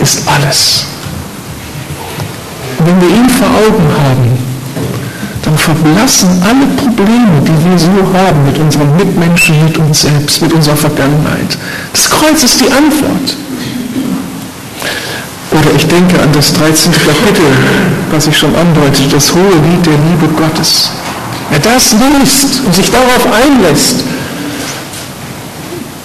ist 0.00 0.22
alles. 0.26 0.84
Und 2.78 2.86
wenn 2.86 3.00
wir 3.00 3.08
ihn 3.08 3.28
vor 3.28 3.48
Augen 3.48 3.92
haben, 3.92 4.38
dann 5.42 5.56
verblassen 5.56 6.28
alle 6.42 6.66
Probleme, 6.76 7.40
die 7.42 7.70
wir 7.70 7.78
so 7.78 7.88
haben 7.88 8.44
mit 8.44 8.58
unseren 8.58 8.94
Mitmenschen, 8.96 9.64
mit 9.64 9.78
uns 9.78 10.02
selbst, 10.02 10.42
mit 10.42 10.52
unserer 10.52 10.76
Vergangenheit. 10.76 11.58
Das 11.92 12.08
Kreuz 12.10 12.44
ist 12.44 12.60
die 12.60 12.70
Antwort. 12.70 13.36
Oder 15.50 15.74
ich 15.74 15.86
denke 15.86 16.20
an 16.20 16.30
das 16.32 16.52
13. 16.52 16.92
Kapitel, 16.92 17.44
was 18.10 18.26
ich 18.26 18.36
schon 18.36 18.54
andeutete, 18.54 19.08
das 19.08 19.32
hohe 19.32 19.42
Lied 19.42 19.86
der 19.86 19.94
Liebe 19.94 20.28
Gottes. 20.36 20.90
Wer 21.50 21.60
das 21.60 21.94
liest 21.94 22.62
und 22.66 22.74
sich 22.74 22.90
darauf 22.90 23.26
einlässt, 23.32 24.04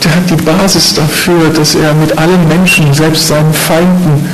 der 0.04 0.16
hat 0.16 0.30
die 0.30 0.36
Basis 0.36 0.94
dafür, 0.94 1.50
dass 1.50 1.76
er 1.76 1.94
mit 1.94 2.18
allen 2.18 2.48
Menschen, 2.48 2.94
selbst 2.94 3.28
seinen 3.28 3.54
Feinden, 3.54 4.30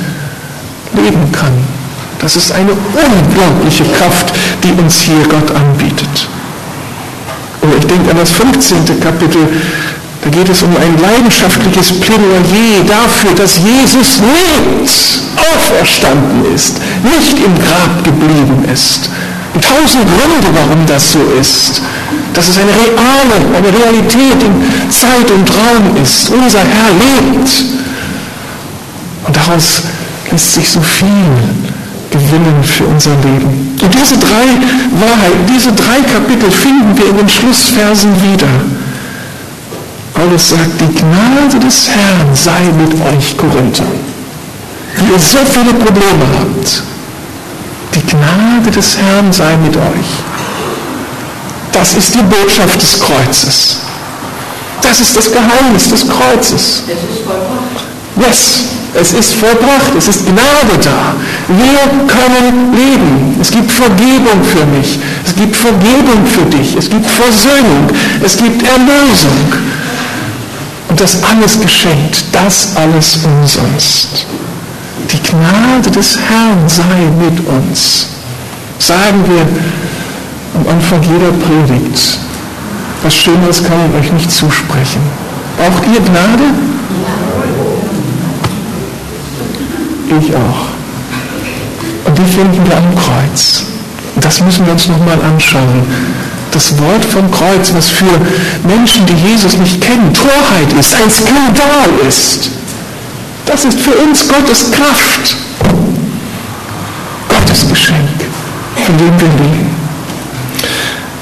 leben 0.94 1.32
kann. 1.32 1.52
Das 2.20 2.36
ist 2.36 2.52
eine 2.52 2.72
unglaubliche 2.72 3.84
Kraft, 3.84 4.32
die 4.62 4.72
uns 4.80 5.00
hier 5.00 5.22
Gott 5.28 5.50
anbietet. 5.54 6.28
Oder 7.62 7.76
ich 7.78 7.86
denke 7.86 8.10
an 8.10 8.16
das 8.18 8.30
15. 8.30 9.00
Kapitel, 9.00 9.48
da 10.22 10.28
geht 10.28 10.48
es 10.50 10.62
um 10.62 10.70
ein 10.76 10.98
leidenschaftliches 11.00 11.98
Plädoyer 12.00 12.84
dafür, 12.86 13.34
dass 13.34 13.56
Jesus 13.56 14.20
lebt, 14.20 14.90
auferstanden 15.36 16.54
ist, 16.54 16.78
nicht 17.02 17.38
im 17.38 17.54
Grab 17.54 18.04
geblieben 18.04 18.64
ist. 18.70 19.08
Und 19.54 19.64
tausend 19.64 20.04
Gründe, 20.06 20.48
warum 20.52 20.86
das 20.86 21.12
so 21.12 21.20
ist. 21.40 21.82
Dass 22.34 22.48
es 22.48 22.58
eine 22.58 22.70
reale, 22.70 23.56
eine 23.56 23.78
Realität 23.78 24.42
in 24.42 24.90
Zeit 24.90 25.30
und 25.30 25.50
Raum 25.50 25.96
ist. 26.02 26.30
Unser 26.30 26.60
Herr 26.60 26.92
lebt. 26.92 27.50
Und 29.26 29.36
daraus 29.36 29.82
lässt 30.30 30.54
sich 30.54 30.68
so 30.68 30.80
viel 30.80 31.06
gewinnen 32.10 32.62
für 32.62 32.84
unser 32.84 33.14
Leben. 33.16 33.76
Und 33.82 33.94
diese 33.94 34.18
drei 34.18 34.46
Wahrheiten, 35.00 35.46
diese 35.52 35.72
drei 35.72 36.00
Kapitel 36.12 36.50
finden 36.50 36.96
wir 36.96 37.08
in 37.08 37.16
den 37.16 37.28
Schlussversen 37.28 38.10
wieder. 38.22 38.48
Paulus 40.20 40.50
sagt, 40.50 40.78
die 40.78 40.94
Gnade 41.00 41.58
des 41.64 41.88
Herrn 41.88 42.34
sei 42.34 42.60
mit 42.76 42.92
euch, 42.92 43.34
Korinther. 43.38 43.84
Die 44.98 45.12
ihr 45.12 45.18
so 45.18 45.38
viele 45.50 45.72
Probleme 45.72 46.26
habt. 46.38 46.82
Die 47.94 48.02
Gnade 48.02 48.70
des 48.70 48.98
Herrn 48.98 49.32
sei 49.32 49.56
mit 49.56 49.74
euch. 49.76 50.10
Das 51.72 51.94
ist 51.94 52.14
die 52.14 52.22
Botschaft 52.22 52.82
des 52.82 53.00
Kreuzes. 53.00 53.78
Das 54.82 55.00
ist 55.00 55.16
das 55.16 55.32
Geheimnis 55.32 55.88
des 55.88 56.06
Kreuzes. 56.06 56.82
Es 56.86 57.16
ist 57.16 57.24
vollbracht. 57.24 57.80
Yes, 58.16 58.64
es 59.00 59.12
ist 59.14 59.34
vollbracht. 59.36 59.94
Es 59.96 60.08
ist 60.08 60.26
Gnade 60.26 60.76
da. 60.84 61.14
Wir 61.48 62.06
können 62.06 62.74
leben. 62.74 63.38
Es 63.40 63.50
gibt 63.50 63.72
Vergebung 63.72 64.44
für 64.44 64.66
mich. 64.66 64.98
Es 65.24 65.34
gibt 65.34 65.56
Vergebung 65.56 66.26
für 66.26 66.44
dich. 66.44 66.76
Es 66.76 66.90
gibt 66.90 67.06
Versöhnung. 67.06 67.88
Es 68.22 68.36
gibt 68.36 68.62
Erlösung. 68.62 69.79
Und 71.00 71.04
das 71.04 71.24
alles 71.24 71.58
geschenkt. 71.58 72.24
Das 72.30 72.76
alles 72.76 73.20
umsonst. 73.24 74.26
Die 75.10 75.22
Gnade 75.22 75.90
des 75.90 76.18
Herrn 76.18 76.68
sei 76.68 77.08
mit 77.18 77.40
uns. 77.48 78.08
Sagen 78.78 79.24
wir 79.26 79.46
am 80.60 80.68
Anfang 80.68 81.02
jeder 81.02 81.32
Predigt. 81.32 82.18
Was 83.02 83.14
Schöneres 83.14 83.64
kann 83.64 83.78
ich 83.88 83.98
euch 83.98 84.12
nicht 84.12 84.30
zusprechen. 84.30 85.00
Braucht 85.56 85.84
ihr 85.86 86.00
Gnade? 86.00 86.44
Ich 90.20 90.36
auch. 90.36 90.66
Und 92.04 92.18
die 92.18 92.24
finden 92.24 92.66
wir 92.66 92.76
am 92.76 92.94
Kreuz. 92.94 93.64
Das 94.16 94.42
müssen 94.42 94.66
wir 94.66 94.74
uns 94.74 94.86
nochmal 94.86 95.18
anschauen. 95.22 95.82
Das 96.52 96.76
Wort 96.78 97.04
vom 97.04 97.30
Kreuz, 97.30 97.72
was 97.74 97.88
für 97.88 98.18
Menschen, 98.66 99.06
die 99.06 99.14
Jesus 99.14 99.56
nicht 99.56 99.80
kennen, 99.80 100.12
Torheit 100.12 100.72
ist, 100.78 100.94
ein 100.94 101.10
Skandal 101.10 102.06
ist. 102.08 102.50
Das 103.46 103.64
ist 103.64 103.80
für 103.80 103.92
uns 103.92 104.28
Gottes 104.28 104.70
Kraft, 104.70 105.36
Gottes 107.28 107.68
Geschenk, 107.68 108.08
von 108.84 108.96
dem 108.98 109.20
wir 109.20 109.28
leben. 109.28 109.80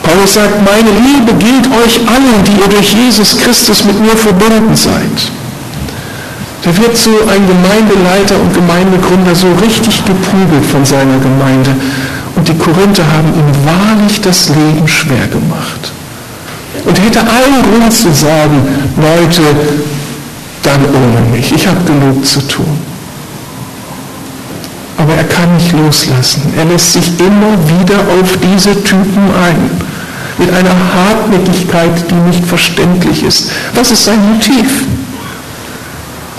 Paulus 0.03 0.35
sagt, 0.35 0.55
meine 0.65 0.91
Liebe 0.91 1.35
gilt 1.35 1.67
euch 1.67 2.01
allen, 2.09 2.43
die 2.45 2.53
ihr 2.53 2.69
durch 2.69 2.95
Jesus 2.95 3.37
Christus 3.37 3.85
mit 3.85 4.01
mir 4.01 4.17
verbunden 4.17 4.75
seid. 4.75 5.31
Da 6.63 6.77
wird 6.77 6.97
so 6.97 7.11
ein 7.11 7.47
Gemeindeleiter 7.47 8.41
und 8.41 8.53
Gemeindegründer 8.53 9.35
so 9.35 9.47
richtig 9.63 10.05
geprügelt 10.05 10.67
von 10.71 10.85
seiner 10.85 11.19
Gemeinde. 11.19 11.71
Korinther 12.73 13.05
haben 13.11 13.29
ihm 13.29 13.65
wahrlich 13.65 14.21
das 14.21 14.51
Leben 14.51 14.87
schwer 14.87 15.27
gemacht. 15.29 15.93
Und 16.85 16.99
er 16.99 17.05
hätte 17.05 17.21
allen 17.21 17.63
Grund 17.63 17.93
zu 17.93 18.13
sagen, 18.13 18.61
Leute, 18.97 19.43
dann 20.63 20.85
ohne 20.85 21.31
mich. 21.31 21.51
Ich 21.53 21.67
habe 21.67 21.83
genug 21.85 22.27
zu 22.27 22.41
tun. 22.47 22.79
Aber 24.99 25.15
er 25.15 25.25
kann 25.25 25.55
nicht 25.57 25.73
loslassen. 25.73 26.53
Er 26.57 26.67
lässt 26.67 26.93
sich 26.93 27.09
immer 27.19 27.57
wieder 27.81 28.01
auf 28.21 28.37
diese 28.43 28.83
Typen 28.85 29.31
ein. 29.35 29.71
Mit 30.37 30.53
einer 30.53 30.75
Hartnäckigkeit, 30.95 32.11
die 32.11 32.15
nicht 32.15 32.45
verständlich 32.45 33.23
ist. 33.23 33.51
Was 33.75 33.91
ist 33.91 34.05
sein 34.05 34.19
Motiv? 34.35 34.85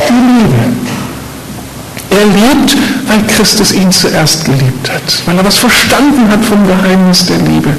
Die 0.07 0.13
Liebe. 0.13 0.73
Er 2.11 2.25
lebt, 2.25 2.77
weil 3.09 3.23
Christus 3.23 3.71
ihn 3.73 3.91
zuerst 3.91 4.45
geliebt 4.45 4.89
hat, 4.89 5.01
weil 5.25 5.37
er 5.37 5.45
was 5.45 5.57
verstanden 5.57 6.29
hat 6.29 6.45
vom 6.45 6.65
Geheimnis 6.65 7.25
der 7.25 7.39
Liebe. 7.39 7.69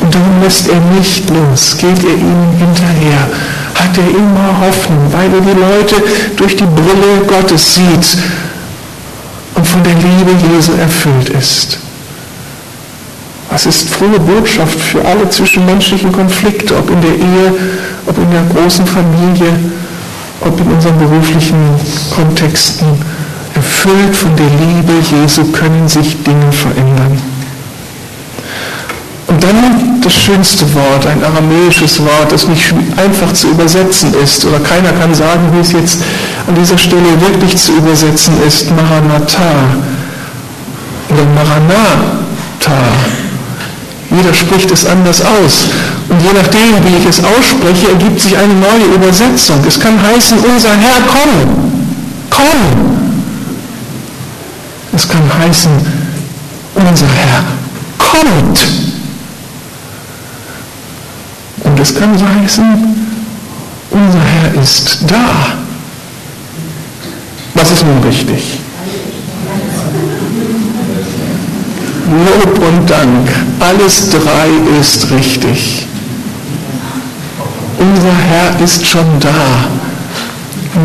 Und 0.00 0.14
darum 0.14 0.40
lässt 0.42 0.68
er 0.68 0.80
nicht 0.98 1.28
los, 1.30 1.76
geht 1.78 2.04
er 2.04 2.14
ihm 2.14 2.56
hinterher, 2.58 3.28
hat 3.74 3.98
er 3.98 4.08
immer 4.08 4.60
Hoffnung, 4.60 5.12
weil 5.12 5.32
er 5.34 5.40
die 5.40 5.60
Leute 5.60 5.96
durch 6.36 6.56
die 6.56 6.64
Brille 6.64 7.26
Gottes 7.26 7.74
sieht 7.74 8.18
und 9.54 9.66
von 9.66 9.82
der 9.82 9.94
Liebe 9.94 10.30
Jesu 10.54 10.72
erfüllt 10.72 11.30
ist. 11.30 11.78
Was 13.50 13.66
ist 13.66 13.88
frohe 13.88 14.20
Botschaft 14.20 14.78
für 14.78 15.04
alle 15.04 15.28
zwischenmenschlichen 15.30 16.12
Konflikte, 16.12 16.76
ob 16.76 16.90
in 16.90 17.00
der 17.00 17.14
Ehe, 17.14 17.54
ob 18.06 18.16
in 18.18 18.30
der 18.30 18.42
großen 18.54 18.86
Familie, 18.86 19.52
ob 20.40 20.60
in 20.60 20.66
unseren 20.66 20.98
beruflichen 20.98 21.56
Kontexten. 22.14 22.86
Erfüllt 23.86 24.16
von 24.16 24.34
der 24.34 24.46
Liebe 24.46 24.94
Jesu 25.12 25.44
können 25.52 25.86
sich 25.88 26.20
Dinge 26.24 26.50
verändern. 26.50 27.22
Und 29.28 29.42
dann 29.42 30.00
das 30.02 30.12
schönste 30.12 30.64
Wort, 30.74 31.06
ein 31.06 31.22
aramäisches 31.22 32.00
Wort, 32.00 32.32
das 32.32 32.48
nicht 32.48 32.74
einfach 32.96 33.32
zu 33.32 33.48
übersetzen 33.48 34.12
ist, 34.14 34.44
oder 34.44 34.58
keiner 34.58 34.90
kann 34.90 35.14
sagen, 35.14 35.52
wie 35.52 35.60
es 35.60 35.70
jetzt 35.70 36.00
an 36.48 36.56
dieser 36.56 36.76
Stelle 36.76 37.20
wirklich 37.20 37.56
zu 37.56 37.76
übersetzen 37.76 38.34
ist, 38.44 38.72
Maranatha 38.74 39.54
oder 41.10 41.24
Maranatha. 41.36 42.82
Jeder 44.10 44.34
spricht 44.34 44.70
es 44.72 44.84
anders 44.84 45.20
aus. 45.20 45.68
Und 46.08 46.20
je 46.22 46.32
nachdem, 46.34 46.84
wie 46.84 46.96
ich 46.98 47.06
es 47.06 47.20
ausspreche, 47.20 47.92
ergibt 47.92 48.20
sich 48.20 48.36
eine 48.36 48.54
neue 48.54 48.96
Übersetzung. 48.96 49.60
Es 49.66 49.78
kann 49.78 49.94
heißen, 50.02 50.38
unser 50.38 50.70
Herr, 50.70 51.02
komm, 51.06 51.76
komm. 52.30 52.95
Es 54.96 55.06
kann 55.06 55.30
heißen, 55.38 55.70
unser 56.74 57.06
Herr 57.06 57.44
kommt. 57.98 58.58
Und 61.64 61.78
es 61.78 61.94
kann 61.94 62.14
heißen, 62.14 62.64
unser 63.90 64.18
Herr 64.18 64.62
ist 64.62 65.00
da. 65.06 65.52
Was 67.52 67.72
ist 67.72 67.84
nun 67.84 68.02
richtig? 68.04 68.58
Lob 72.08 72.58
und 72.58 72.88
Dank, 72.88 73.28
alles 73.60 74.08
drei 74.08 74.48
ist 74.80 75.10
richtig. 75.10 75.86
Unser 77.78 78.16
Herr 78.16 78.64
ist 78.64 78.86
schon 78.86 79.20
da, 79.20 79.68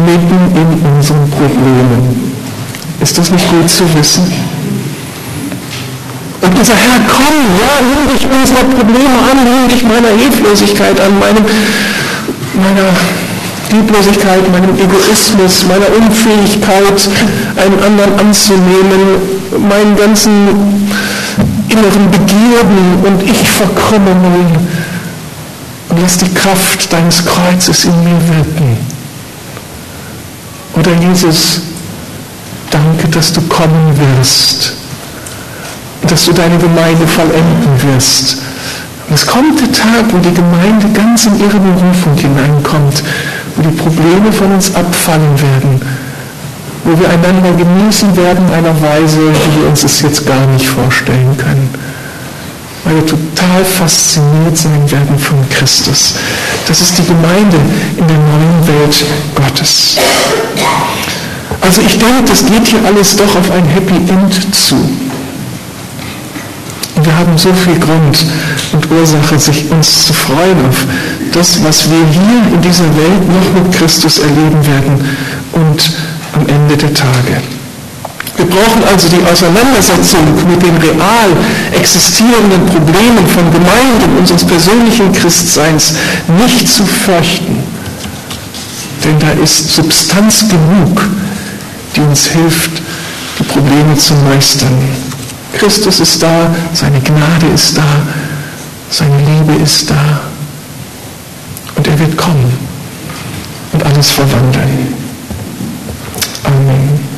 mitten 0.05 0.57
in 0.57 0.97
unseren 0.97 1.29
Problemen. 1.29 2.40
Ist 3.01 3.17
das 3.17 3.31
nicht 3.31 3.49
gut 3.49 3.67
zu 3.69 3.83
wissen? 3.95 4.31
Und 6.41 6.57
unser 6.57 6.73
Herr, 6.73 7.01
komm, 7.07 7.35
ja, 7.59 7.81
nimm 7.81 8.13
dich 8.13 8.25
unserer 8.25 8.63
Probleme 8.63 9.17
an, 9.29 9.43
nimm 9.43 9.67
dich 9.67 9.83
meiner 9.83 10.09
Hilflosigkeit 10.09 10.99
an, 10.99 11.17
meinem, 11.19 11.43
meiner 12.53 12.89
Lieblosigkeit, 13.71 14.51
meinem 14.51 14.77
Egoismus, 14.77 15.65
meiner 15.67 15.87
Unfähigkeit, 15.97 17.09
einen 17.57 17.83
anderen 17.83 18.19
anzunehmen, 18.19 19.17
meinen 19.67 19.95
ganzen 19.95 20.87
inneren 21.69 22.11
Begierden 22.11 23.03
und 23.03 23.23
Ich-Verkrümmungen 23.23 24.57
und 25.89 26.01
lass 26.01 26.17
die 26.17 26.33
Kraft 26.33 26.91
deines 26.93 27.25
Kreuzes 27.25 27.85
in 27.85 28.03
mir 28.03 28.19
wirken. 28.27 28.77
Oder 30.75 30.91
Jesus, 30.93 31.61
danke, 32.91 33.07
dass 33.09 33.33
du 33.33 33.41
kommen 33.41 33.93
wirst, 33.97 34.73
dass 36.07 36.25
du 36.25 36.33
deine 36.33 36.57
Gemeinde 36.57 37.07
vollenden 37.07 37.93
wirst. 37.93 38.37
Und 39.07 39.15
es 39.15 39.25
kommt 39.25 39.59
der 39.59 39.71
Tag, 39.71 40.05
wo 40.11 40.17
die 40.17 40.33
Gemeinde 40.33 40.87
ganz 40.93 41.25
in 41.25 41.39
ihre 41.39 41.59
Berufung 41.59 42.15
hineinkommt, 42.15 43.03
wo 43.55 43.61
die 43.61 43.75
Probleme 43.75 44.31
von 44.31 44.53
uns 44.53 44.73
abfallen 44.75 45.41
werden, 45.41 45.81
wo 46.83 46.99
wir 46.99 47.09
einander 47.09 47.51
genießen 47.51 48.15
werden 48.15 48.47
in 48.47 48.53
einer 48.53 48.81
Weise, 48.81 49.19
wie 49.19 49.61
wir 49.61 49.69
uns 49.69 49.83
es 49.83 50.01
jetzt 50.01 50.25
gar 50.25 50.45
nicht 50.47 50.67
vorstellen 50.67 51.35
können. 51.37 51.69
Weil 52.83 52.95
wir 52.95 53.05
total 53.05 53.63
fasziniert 53.63 54.57
sein 54.57 54.89
werden 54.89 55.19
von 55.19 55.37
Christus. 55.49 56.15
Das 56.67 56.81
ist 56.81 56.97
die 56.97 57.05
Gemeinde 57.05 57.57
in 57.97 58.07
der 58.07 58.17
neuen 58.17 58.67
Welt 58.67 59.05
Gottes. 59.35 59.97
Also 61.61 61.81
ich 61.81 61.97
denke, 61.97 62.23
das 62.25 62.45
geht 62.45 62.67
hier 62.67 62.79
alles 62.85 63.15
doch 63.15 63.35
auf 63.35 63.51
ein 63.51 63.65
Happy 63.65 63.95
End 63.95 64.55
zu. 64.55 64.75
Wir 67.03 67.17
haben 67.17 67.37
so 67.37 67.51
viel 67.53 67.79
Grund 67.79 68.25
und 68.73 68.91
Ursache, 68.91 69.39
sich 69.39 69.71
uns 69.71 70.05
zu 70.07 70.13
freuen 70.13 70.65
auf 70.69 70.85
das, 71.33 71.63
was 71.63 71.89
wir 71.89 72.05
hier 72.11 72.53
in 72.53 72.61
dieser 72.61 72.83
Welt 72.83 73.27
noch 73.27 73.63
mit 73.63 73.73
Christus 73.73 74.19
erleben 74.19 74.65
werden 74.67 75.03
und 75.53 75.91
am 76.33 76.47
Ende 76.47 76.77
der 76.77 76.93
Tage. 76.93 77.41
Wir 78.37 78.45
brauchen 78.45 78.83
also 78.91 79.07
die 79.09 79.23
Auseinandersetzung 79.23 80.21
mit 80.49 80.61
den 80.61 80.77
real 80.77 81.29
existierenden 81.73 82.65
Problemen 82.65 83.27
von 83.27 83.51
Gemeinden 83.51 84.17
unseres 84.19 84.45
persönlichen 84.45 85.11
Christseins 85.11 85.95
nicht 86.43 86.67
zu 86.67 86.85
fürchten. 86.85 87.63
Denn 89.03 89.19
da 89.19 89.31
ist 89.43 89.75
Substanz 89.75 90.45
genug, 90.47 91.01
die 91.95 92.01
uns 92.01 92.27
hilft, 92.27 92.81
die 93.39 93.43
Probleme 93.43 93.97
zu 93.97 94.13
meistern. 94.15 94.77
Christus 95.53 95.99
ist 95.99 96.21
da, 96.23 96.53
seine 96.73 96.99
Gnade 97.01 97.47
ist 97.53 97.77
da, 97.77 97.83
seine 98.89 99.17
Liebe 99.19 99.61
ist 99.61 99.89
da. 99.89 100.21
Und 101.75 101.87
er 101.87 101.99
wird 101.99 102.17
kommen 102.17 102.53
und 103.73 103.83
alles 103.83 104.11
verwandeln. 104.11 104.93
Amen. 106.43 107.10